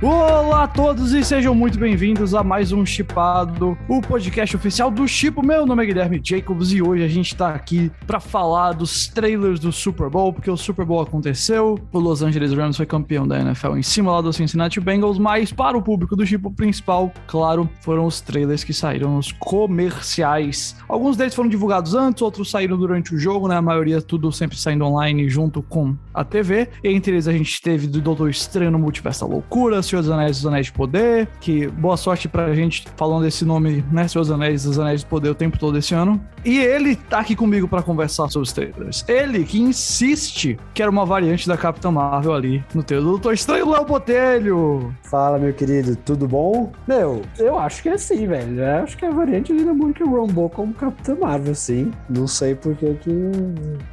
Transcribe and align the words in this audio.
Whoa, 0.00 0.49
Olá 0.60 0.66
a 0.66 0.74
todos 0.74 1.14
e 1.14 1.24
sejam 1.24 1.54
muito 1.54 1.78
bem-vindos 1.78 2.34
a 2.34 2.44
mais 2.44 2.70
um 2.70 2.84
Chipado, 2.84 3.78
o 3.88 4.02
podcast 4.02 4.54
oficial 4.54 4.90
do 4.90 5.08
Chipo. 5.08 5.42
Meu 5.42 5.64
nome 5.64 5.82
é 5.82 5.86
Guilherme 5.86 6.20
Jacobs 6.22 6.70
e 6.70 6.82
hoje 6.82 7.02
a 7.02 7.08
gente 7.08 7.34
tá 7.34 7.54
aqui 7.54 7.90
para 8.06 8.20
falar 8.20 8.72
dos 8.72 9.08
trailers 9.08 9.58
do 9.58 9.72
Super 9.72 10.10
Bowl, 10.10 10.34
porque 10.34 10.50
o 10.50 10.58
Super 10.58 10.84
Bowl 10.84 11.00
aconteceu, 11.00 11.78
o 11.90 11.98
Los 11.98 12.20
Angeles 12.20 12.52
Rams 12.52 12.76
foi 12.76 12.84
campeão 12.84 13.26
da 13.26 13.40
NFL 13.40 13.78
em 13.78 13.82
cima 13.82 14.12
lá 14.12 14.20
do 14.20 14.34
Cincinnati 14.34 14.78
Bengals, 14.80 15.18
mas 15.18 15.50
para 15.50 15.78
o 15.78 15.82
público 15.82 16.14
do 16.14 16.26
Chipo 16.26 16.50
principal, 16.50 17.10
claro, 17.26 17.66
foram 17.80 18.04
os 18.04 18.20
trailers 18.20 18.62
que 18.62 18.74
saíram 18.74 19.16
nos 19.16 19.32
comerciais. 19.32 20.76
Alguns 20.86 21.16
deles 21.16 21.34
foram 21.34 21.48
divulgados 21.48 21.94
antes, 21.94 22.20
outros 22.20 22.50
saíram 22.50 22.76
durante 22.76 23.14
o 23.14 23.18
jogo, 23.18 23.48
né? 23.48 23.56
A 23.56 23.62
maioria 23.62 24.02
tudo 24.02 24.30
sempre 24.30 24.58
saindo 24.58 24.84
online 24.84 25.26
junto 25.26 25.62
com 25.62 25.96
a 26.12 26.22
TV. 26.22 26.68
Entre 26.84 27.12
eles 27.12 27.26
a 27.26 27.32
gente 27.32 27.62
teve 27.62 27.86
do 27.86 28.02
Doutor 28.02 28.28
Estranho 28.28 28.70
no 28.70 28.78
Multiverso 28.78 29.26
da 29.26 29.32
Loucura, 29.32 29.82
Senhor 29.82 30.02
dos 30.02 30.10
Anéis 30.10 30.42
dos 30.42 30.49
Anéis 30.50 30.66
de 30.66 30.72
Poder, 30.72 31.28
que 31.40 31.66
boa 31.68 31.96
sorte 31.96 32.28
pra 32.28 32.54
gente 32.54 32.84
falando 32.96 33.22
desse 33.22 33.44
nome, 33.44 33.84
né, 33.90 34.06
Senhor 34.06 34.22
dos 34.22 34.30
Anéis 34.30 34.64
dos 34.64 34.78
Anéis 34.78 35.00
de 35.00 35.06
Poder 35.06 35.30
o 35.30 35.34
tempo 35.34 35.58
todo 35.58 35.78
esse 35.78 35.94
ano. 35.94 36.20
E 36.44 36.58
ele 36.58 36.96
tá 36.96 37.18
aqui 37.20 37.36
comigo 37.36 37.68
para 37.68 37.82
conversar 37.82 38.28
sobre 38.28 38.46
os 38.46 38.52
trailers. 38.52 39.04
Ele 39.08 39.44
que 39.44 39.60
insiste 39.60 40.58
que 40.72 40.82
era 40.82 40.90
uma 40.90 41.04
variante 41.04 41.46
da 41.46 41.56
Capitã 41.56 41.90
Marvel 41.90 42.34
ali 42.34 42.64
no 42.74 42.82
trailer 42.82 43.04
do 43.04 43.10
Doutor 43.12 43.34
Estranho, 43.34 43.70
Léo 43.70 43.84
Botelho. 43.84 44.94
Fala, 45.02 45.38
meu 45.38 45.52
querido, 45.52 45.96
tudo 45.96 46.26
bom? 46.26 46.72
Meu, 46.86 47.22
eu 47.38 47.58
acho 47.58 47.82
que 47.82 47.88
é 47.88 47.98
sim, 47.98 48.26
velho. 48.26 48.60
Eu 48.60 48.84
acho 48.84 48.96
que 48.96 49.04
é 49.04 49.08
a 49.08 49.12
variante 49.12 49.52
ali 49.52 49.64
da 49.64 49.74
Monica 49.74 50.04
Rambeau 50.04 50.48
como 50.48 50.72
Capitã 50.72 51.14
Marvel, 51.14 51.54
sim. 51.54 51.90
Não 52.08 52.26
sei 52.26 52.54
por 52.54 52.74
que 52.74 52.96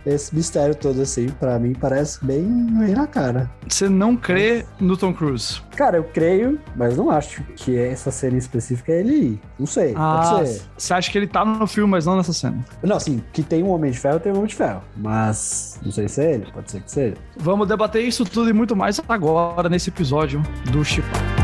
esse 0.06 0.34
mistério 0.34 0.76
todo, 0.76 1.02
assim, 1.02 1.28
para 1.28 1.60
mim 1.60 1.74
parece 1.74 2.24
bem, 2.24 2.44
bem 2.78 2.94
na 2.94 3.08
cara. 3.08 3.52
Você 3.68 3.90
não 3.90 4.16
crê 4.16 4.66
no 4.80 4.96
Tom 4.96 5.14
Cruise? 5.14 5.62
Cara, 5.76 5.98
eu 5.98 6.04
creio, 6.06 6.47
mas 6.76 6.98
não 6.98 7.10
acho 7.10 7.44
que 7.56 7.78
essa 7.78 8.12
cena 8.12 8.38
específica 8.38 8.92
é 8.92 9.00
ele 9.00 9.14
ir. 9.14 9.42
Não 9.58 9.66
sei. 9.66 9.94
Ah, 9.96 10.44
você 10.78 10.94
acha 10.94 11.12
que 11.12 11.18
ele 11.18 11.28
tá 11.28 11.44
no 11.44 11.68
filme, 11.68 11.90
mas 11.92 12.06
não 12.06 12.18
nessa 12.18 12.34
cena? 12.34 12.64
Não, 12.84 12.98
assim, 12.98 13.22
que 13.34 13.44
tem 13.44 13.64
um 13.64 13.70
Homem 13.70 13.92
de 13.92 14.00
Ferro, 14.00 14.20
tem 14.20 14.32
um 14.32 14.36
Homem 14.36 14.48
de 14.48 14.56
Ferro. 14.56 14.82
Mas 14.96 15.80
não 15.84 15.92
sei 15.92 16.08
se 16.08 16.22
é 16.22 16.34
ele, 16.34 16.52
pode 16.52 16.72
ser 16.72 16.82
que 16.82 16.92
seja. 16.92 17.16
Vamos 17.38 17.68
debater 17.68 18.04
isso 18.04 18.24
tudo 18.26 18.50
e 18.50 18.54
muito 18.54 18.76
mais 18.76 19.02
agora 19.08 19.70
nesse 19.70 19.90
episódio 19.90 20.42
do 20.72 20.84
Chipado. 20.84 21.37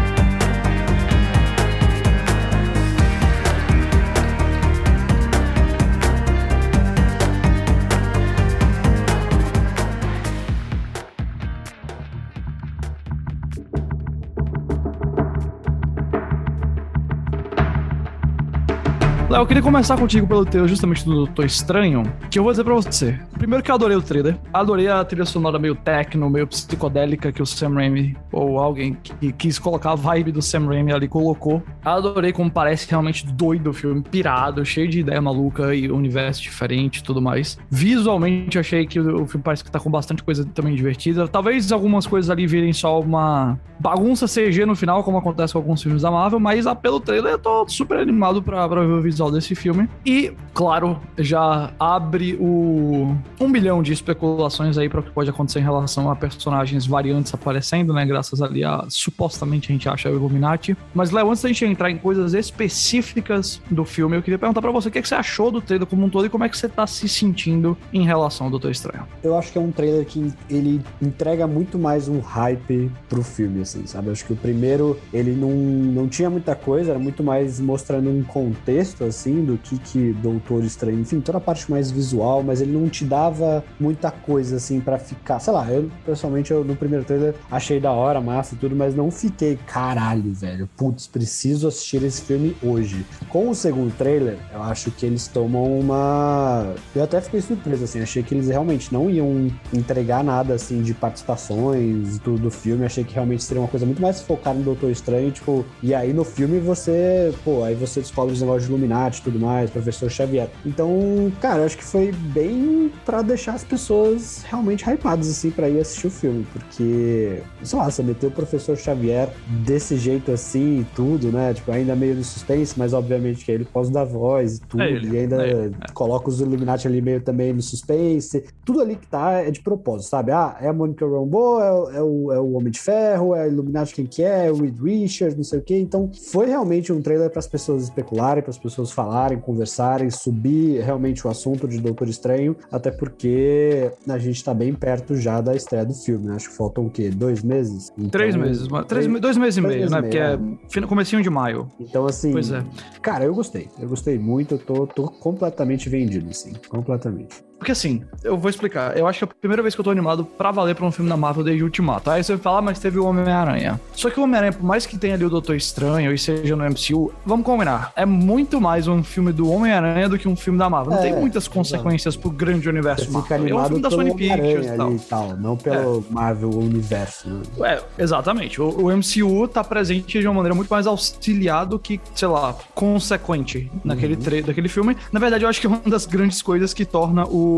Léo, 19.34 19.42
eu 19.42 19.48
queria 19.48 19.64
começar 19.64 19.98
contigo 19.98 20.28
pelo 20.28 20.46
teu, 20.46 20.68
justamente 20.68 21.04
do 21.04 21.16
Doutor 21.16 21.46
Estranho, 21.46 22.04
que 22.30 22.38
eu 22.38 22.44
vou 22.44 22.52
dizer 22.52 22.64
pra 22.64 22.76
você. 22.76 23.20
Primeiro 23.36 23.64
que 23.64 23.72
eu 23.72 23.74
adorei 23.74 23.98
o 23.98 24.02
trailer, 24.02 24.38
adorei 24.54 24.88
a 24.88 25.04
trilha 25.04 25.26
sonora 25.26 25.58
meio 25.58 25.74
techno, 25.74 26.30
meio 26.30 26.46
psicodélica 26.46 27.32
que 27.32 27.42
o 27.42 27.46
Sam 27.46 27.74
Raimi, 27.74 28.16
ou 28.32 28.60
alguém 28.60 28.96
que 29.02 29.34
quis 29.34 29.58
colocar 29.58 29.94
a 29.94 29.96
vibe 29.96 30.34
do 30.34 30.40
Sam 30.40 30.68
Raimi 30.68 30.94
ali, 30.94 31.08
colocou. 31.08 31.64
Adorei 31.84 32.32
como 32.32 32.52
parece 32.52 32.88
realmente 32.88 33.26
doido 33.26 33.72
o 33.72 33.74
filme, 33.74 34.04
pirado, 34.04 34.64
cheio 34.64 34.88
de 34.88 35.00
ideia 35.00 35.20
maluca 35.20 35.74
e 35.74 35.90
universo 35.90 36.40
diferente 36.40 36.98
e 36.98 37.04
tudo 37.04 37.20
mais. 37.20 37.58
Visualmente, 37.72 38.60
achei 38.60 38.86
que 38.86 39.00
o 39.00 39.26
filme 39.26 39.44
parece 39.44 39.64
que 39.64 39.72
tá 39.72 39.80
com 39.80 39.90
bastante 39.90 40.22
coisa 40.22 40.46
também 40.46 40.76
divertida. 40.76 41.28
Talvez 41.28 41.72
algumas 41.72 42.06
coisas 42.06 42.30
ali 42.30 42.46
virem 42.46 42.72
só 42.72 43.00
uma 43.00 43.60
bagunça 43.80 44.28
CG 44.28 44.64
no 44.64 44.76
final, 44.76 45.04
como 45.04 45.18
acontece 45.18 45.54
com 45.54 45.60
alguns 45.60 45.82
filmes 45.82 46.04
da 46.04 46.12
Marvel, 46.12 46.40
mas 46.40 46.68
ah, 46.68 46.76
pelo 46.76 47.00
trailer 47.00 47.34
eu 47.34 47.40
tô 47.40 47.68
super 47.68 47.98
animado 47.98 48.44
pra, 48.44 48.70
pra 48.70 48.82
ver 48.82 48.94
o 48.94 49.02
visual 49.02 49.23
desse 49.32 49.56
filme. 49.56 49.90
E, 50.06 50.34
claro, 50.54 51.00
já 51.18 51.72
abre 51.80 52.36
o 52.40 53.16
um 53.40 53.48
milhão 53.48 53.82
de 53.82 53.94
especulações 53.94 54.78
aí 54.78 54.90
para 54.90 55.00
o 55.00 55.04
que 55.04 55.12
pode 55.12 55.30
acontecer 55.30 55.60
em 55.60 55.64
relação 55.64 56.10
a 56.10 56.16
personagens 56.16 56.86
variantes 56.86 57.34
aparecendo, 57.34 57.94
né? 57.94 58.06
Graças 58.06 58.42
ali 58.42 58.64
a 58.64 58.86
supostamente 58.90 59.72
a 59.72 59.74
gente 59.74 59.88
acha 59.90 60.10
o 60.10 60.14
Illuminati. 60.14 60.76
Mas, 60.94 61.12
Léo, 61.12 61.30
antes 61.30 61.42
da 61.42 61.50
gente 61.50 61.66
entrar 61.66 61.90
em 61.90 61.98
coisas 61.98 62.34
específicas 62.34 63.62
do 63.70 63.86
filme, 63.86 64.18
eu 64.18 64.22
queria 64.22 64.40
perguntar 64.40 64.62
para 64.62 64.72
você 64.72 64.88
o 64.88 64.92
que, 64.92 65.00
é 65.00 65.02
que 65.02 65.08
você 65.08 65.16
achou 65.16 65.52
do 65.52 65.62
trailer 65.62 65.88
como 65.88 66.06
um 66.06 66.10
todo 66.10 66.26
e 66.26 66.30
como 66.30 66.44
é 66.44 66.50
que 66.50 66.58
você 66.58 66.70
tá 66.70 66.86
se 66.88 67.08
sentindo 67.08 67.78
em 67.92 68.06
relação 68.06 68.48
ao 68.48 68.52
Doutor 68.52 68.72
Estranho. 68.72 69.06
Eu 69.24 69.38
acho 69.38 69.52
que 69.52 69.58
é 69.58 69.62
um 69.62 69.72
trailer 69.72 70.06
que 70.06 70.32
ele 70.50 70.82
entrega 71.02 71.48
muito 71.48 71.78
mais 71.78 72.08
um 72.08 72.20
hype 72.20 72.92
pro 73.10 73.24
filme, 73.24 73.62
assim, 73.62 73.86
sabe? 73.86 74.08
Eu 74.08 74.14
acho 74.14 74.26
que 74.26 74.34
o 74.34 74.36
primeiro, 74.36 75.00
ele 75.14 75.32
não, 75.32 75.52
não 75.52 76.08
tinha 76.08 76.30
muita 76.30 76.56
coisa, 76.56 76.92
era 76.92 77.00
muito 77.00 77.24
mais 77.24 77.60
mostrando 77.60 78.10
um 78.10 78.24
contexto, 78.24 79.04
assim, 79.14 79.44
do 79.44 79.58
que 79.58 79.78
que 79.78 80.14
Doutor 80.14 80.64
Estranho, 80.64 81.00
enfim, 81.00 81.22
toda 81.22 81.38
a 81.38 81.42
parte 81.42 81.70
mais 81.70 81.92
visual, 81.92 82.44
mas 82.44 82.62
ele 82.62 82.72
não 82.72 82.90
te 82.90 83.06
dava 83.06 83.64
muita 83.80 84.12
coisa, 84.12 84.58
assim, 84.58 84.80
para 84.80 84.98
ficar, 84.98 85.40
sei 85.40 85.54
lá, 85.54 85.72
eu, 85.72 85.90
pessoalmente, 86.06 86.52
eu, 86.52 86.64
no 86.64 86.76
primeiro 86.76 87.06
trailer 87.06 87.36
achei 87.52 87.80
da 87.80 87.92
hora, 87.92 88.20
massa 88.20 88.56
e 88.56 88.58
tudo, 88.58 88.76
mas 88.76 88.96
não 88.96 89.12
fiquei, 89.12 89.58
caralho, 89.68 90.34
velho, 90.34 90.70
putz, 90.76 91.08
preciso 91.08 91.68
assistir 91.68 92.04
esse 92.04 92.22
filme 92.22 92.56
hoje. 92.62 93.06
Com 93.30 93.50
o 93.50 93.56
segundo 93.56 93.96
trailer, 93.96 94.38
eu 94.52 94.62
acho 94.64 94.92
que 94.92 95.06
eles 95.06 95.28
tomam 95.28 95.80
uma... 95.80 96.74
Eu 96.96 97.04
até 97.04 97.22
fiquei 97.22 97.42
surpreso, 97.42 97.84
assim, 97.84 98.02
achei 98.02 98.24
que 98.24 98.34
eles 98.34 98.48
realmente 98.48 98.92
não 98.92 99.10
iam 99.10 99.52
entregar 99.74 100.24
nada, 100.24 100.56
assim, 100.56 100.82
de 100.82 100.94
participações 100.94 102.18
e 102.18 102.20
tudo 102.20 102.44
do 102.44 102.52
filme, 102.52 102.86
achei 102.86 103.04
que 103.04 103.14
realmente 103.14 103.44
seria 103.44 103.62
uma 103.62 103.70
coisa 103.70 103.86
muito 103.86 104.02
mais 104.02 104.22
focada 104.22 104.58
no 104.58 104.66
Doutor 104.66 104.90
Estranho, 104.90 105.32
tipo, 105.32 105.66
e 105.82 105.94
aí 105.94 106.14
no 106.14 106.24
filme 106.24 106.60
você, 106.60 107.34
pô, 107.44 107.64
aí 107.64 107.76
você 107.76 108.00
descobre 108.00 108.34
os 108.34 108.42
negócios 108.42 108.66
de 108.66 108.72
Illuminati, 109.04 109.20
e 109.20 109.24
tudo 109.24 109.40
mais, 109.40 109.70
professor 109.70 110.10
Xavier. 110.10 110.50
Então, 110.66 111.32
cara, 111.42 111.66
acho 111.66 111.78
que 111.78 111.84
foi 111.84 112.12
bem 112.12 112.92
para 113.06 113.22
deixar 113.22 113.54
as 113.54 113.64
pessoas 113.64 114.44
realmente 114.48 114.84
hypadas, 114.90 115.30
assim, 115.30 115.52
para 115.52 115.70
ir 115.70 115.80
assistir 115.80 116.08
o 116.08 116.12
filme, 116.12 116.46
porque, 116.52 117.42
sei 117.64 117.80
lá, 117.80 117.90
você 117.90 118.04
meteu 118.04 118.30
o 118.30 118.32
professor 118.32 118.78
Xavier 118.78 119.30
desse 119.66 119.98
jeito 119.98 120.32
assim 120.32 120.82
e 120.82 120.88
tudo, 120.96 121.32
né? 121.32 121.54
Tipo, 121.54 121.72
ainda 121.72 121.96
meio 121.96 122.16
no 122.16 122.24
suspense, 122.24 122.78
mas 122.78 122.94
obviamente 122.94 123.46
que 123.46 123.52
é 123.52 123.56
ele 123.56 123.66
por 123.66 123.74
causa 123.74 123.92
da 123.92 124.04
voz 124.04 124.58
e 124.58 124.62
tudo, 124.62 124.84
é 124.84 124.92
ele, 124.92 125.16
e 125.16 125.18
ainda 125.18 125.46
é 125.46 125.54
é. 125.54 125.72
coloca 125.94 126.30
os 126.30 126.40
Illuminati 126.40 126.88
ali 126.88 127.02
meio 127.02 127.22
também 127.22 127.54
no 127.54 127.62
suspense. 127.62 128.46
Tudo 128.66 128.82
ali 128.82 128.96
que 128.96 129.08
tá 129.08 129.34
é 129.34 129.52
de 129.52 129.62
propósito, 129.62 130.10
sabe? 130.10 130.32
Ah, 130.32 130.58
é 130.60 130.68
a 130.68 130.74
Monica 130.74 131.06
Rambeau, 131.06 131.62
é, 131.62 131.72
o, 131.72 131.90
é 131.90 132.02
o, 132.02 132.32
é 132.34 132.40
o 132.40 132.54
Homem 132.54 132.72
de 132.72 132.80
Ferro, 132.80 133.36
é 133.36 133.46
o 133.46 133.52
Illuminati 133.52 133.94
quem 133.94 134.06
que 134.06 134.24
é, 134.24 134.48
é 134.48 134.52
o 134.52 134.56
Reed 134.56 134.80
Richards, 134.80 135.36
não 135.36 135.44
sei 135.44 135.60
o 135.60 135.62
quê. 135.62 135.78
Então, 135.78 136.10
foi 136.32 136.48
realmente 136.48 136.92
um 136.92 137.02
trailer 137.02 137.30
para 137.30 137.40
as 137.40 137.48
pessoas 137.48 137.84
especularem, 137.84 138.42
para 138.42 138.52
as 138.52 138.58
pessoas 138.58 138.83
falarem, 138.92 139.40
conversarem, 139.40 140.10
subir 140.10 140.82
realmente 140.82 141.26
o 141.26 141.30
assunto 141.30 141.68
de 141.68 141.80
Doutor 141.80 142.08
Estranho, 142.08 142.56
até 142.72 142.92
porque 142.92 143.92
a 144.08 144.18
gente 144.18 144.44
tá 144.44 144.54
bem 144.54 144.74
perto 144.74 145.16
já 145.16 145.42
da 145.42 145.56
estreia 145.56 145.86
do 145.86 145.94
filme, 145.94 146.28
né? 146.28 146.36
Acho 146.36 146.50
que 146.50 146.58
faltam 146.58 146.86
o 146.86 146.90
quê? 146.90 147.10
Dois 147.10 147.44
meses? 147.44 147.92
Então, 147.98 148.10
três 148.10 148.36
meses, 148.36 148.68
três, 148.68 149.06
três, 149.06 149.22
dois 149.22 149.38
meses 149.38 149.58
e 149.58 149.62
meio, 149.62 149.74
meses 149.74 149.92
né? 149.92 150.02
Meio, 150.02 150.12
porque 150.12 150.80
é, 150.80 150.84
é 150.84 150.88
comecinho 150.88 151.22
de 151.22 151.30
maio. 151.30 151.70
Então, 151.80 152.06
assim, 152.06 152.32
pois 152.32 152.52
é. 152.52 152.64
cara, 153.02 153.26
eu 153.26 153.34
gostei. 153.34 153.70
Eu 153.80 153.88
gostei 153.88 154.18
muito, 154.20 154.56
eu 154.56 154.60
tô, 154.60 154.88
tô 154.88 155.08
completamente 155.08 155.90
vendido, 155.90 156.30
assim, 156.30 156.54
completamente. 156.70 157.44
Porque 157.58 157.72
assim, 157.72 158.04
eu 158.24 158.38
vou 158.38 158.50
explicar. 158.50 158.98
Eu 158.98 159.08
acho 159.08 159.20
que 159.20 159.26
é 159.26 159.28
a 159.28 159.34
primeira 159.40 159.62
vez 159.62 159.74
que 159.74 159.80
eu 159.80 159.86
tô 159.86 159.92
animado 159.92 160.26
pra 160.26 160.52
valer 160.52 160.76
pra 160.76 160.86
um 160.86 160.92
filme 160.92 161.10
da 161.10 161.16
Marvel 161.16 161.44
desde 161.44 161.64
Ultimato. 161.64 162.10
Aí 162.10 162.24
você 162.24 162.34
vai 162.34 162.42
falar, 162.42 162.58
ah, 162.60 162.62
mas 162.62 162.80
teve 162.80 163.00
o 163.00 163.06
Homem-Aranha. 163.06 163.80
Só 163.94 164.10
que 164.10 164.20
o 164.20 164.24
Homem-Aranha, 164.24 164.52
por 164.54 164.64
mais 164.64 164.86
que 164.86 164.98
tenha 164.98 165.14
ali 165.14 165.24
o 165.24 165.30
Doutor 165.30 165.56
Estranho 165.56 166.14
e 166.14 166.18
seja 166.18 166.56
no 166.56 166.64
MCU, 166.66 167.14
vamos 167.26 167.46
combinar, 167.46 167.94
é 167.96 168.06
muito 168.06 168.60
mais 168.60 168.88
um 168.88 169.04
filme 169.04 169.32
do 169.32 169.50
Homem-Aranha 169.50 170.10
do 170.10 170.18
que 170.18 170.28
um 170.28 170.36
filme 170.36 170.60
da 170.60 170.70
Marvel. 170.70 170.94
Não 170.94 171.00
é, 171.00 171.04
tem 171.04 171.16
muitas 171.16 171.48
consequências 171.48 172.16
pro 172.16 172.30
grande 172.30 172.68
universo 172.68 173.12
Marvel. 173.12 173.48
é 173.48 173.56
um 173.56 173.66
filme 173.66 173.82
da 173.82 173.90
Sony 173.90 174.16
Pictures 174.16 174.68
e 174.68 174.78
tal. 174.78 174.92
e 174.92 175.00
tal. 175.00 175.38
Não 175.38 175.56
pelo 175.56 176.04
é. 176.10 176.14
Marvel 176.14 176.50
Universo. 176.50 177.30
Né? 177.30 177.42
É, 177.62 177.84
exatamente. 177.98 178.62
O, 178.62 178.70
o, 178.70 178.92
MCU 178.92 179.48
tá 179.48 179.64
presente 179.64 180.20
de 180.20 180.28
uma 180.28 180.34
maneira 180.34 180.56
muito 180.56 180.70
mais 180.70 180.86
auxiliar 180.86 181.66
do 181.66 181.80
que, 181.80 182.00
sei 182.14 182.28
lá, 182.28 182.56
consequente 182.74 183.72
naquele 183.84 184.16
uhum. 184.16 184.42
daquele 184.46 184.68
filme. 184.68 184.98
Na 185.12 185.20
verdade, 185.20 185.44
eu 185.44 185.50
acho 185.50 185.62
que 185.62 185.68
é 185.68 185.70
uma 185.70 185.80
das 185.86 186.06
grandes 186.06 186.42
coisas 186.42 186.74
que 186.74 186.86
torna 186.86 187.26
o, 187.26 187.53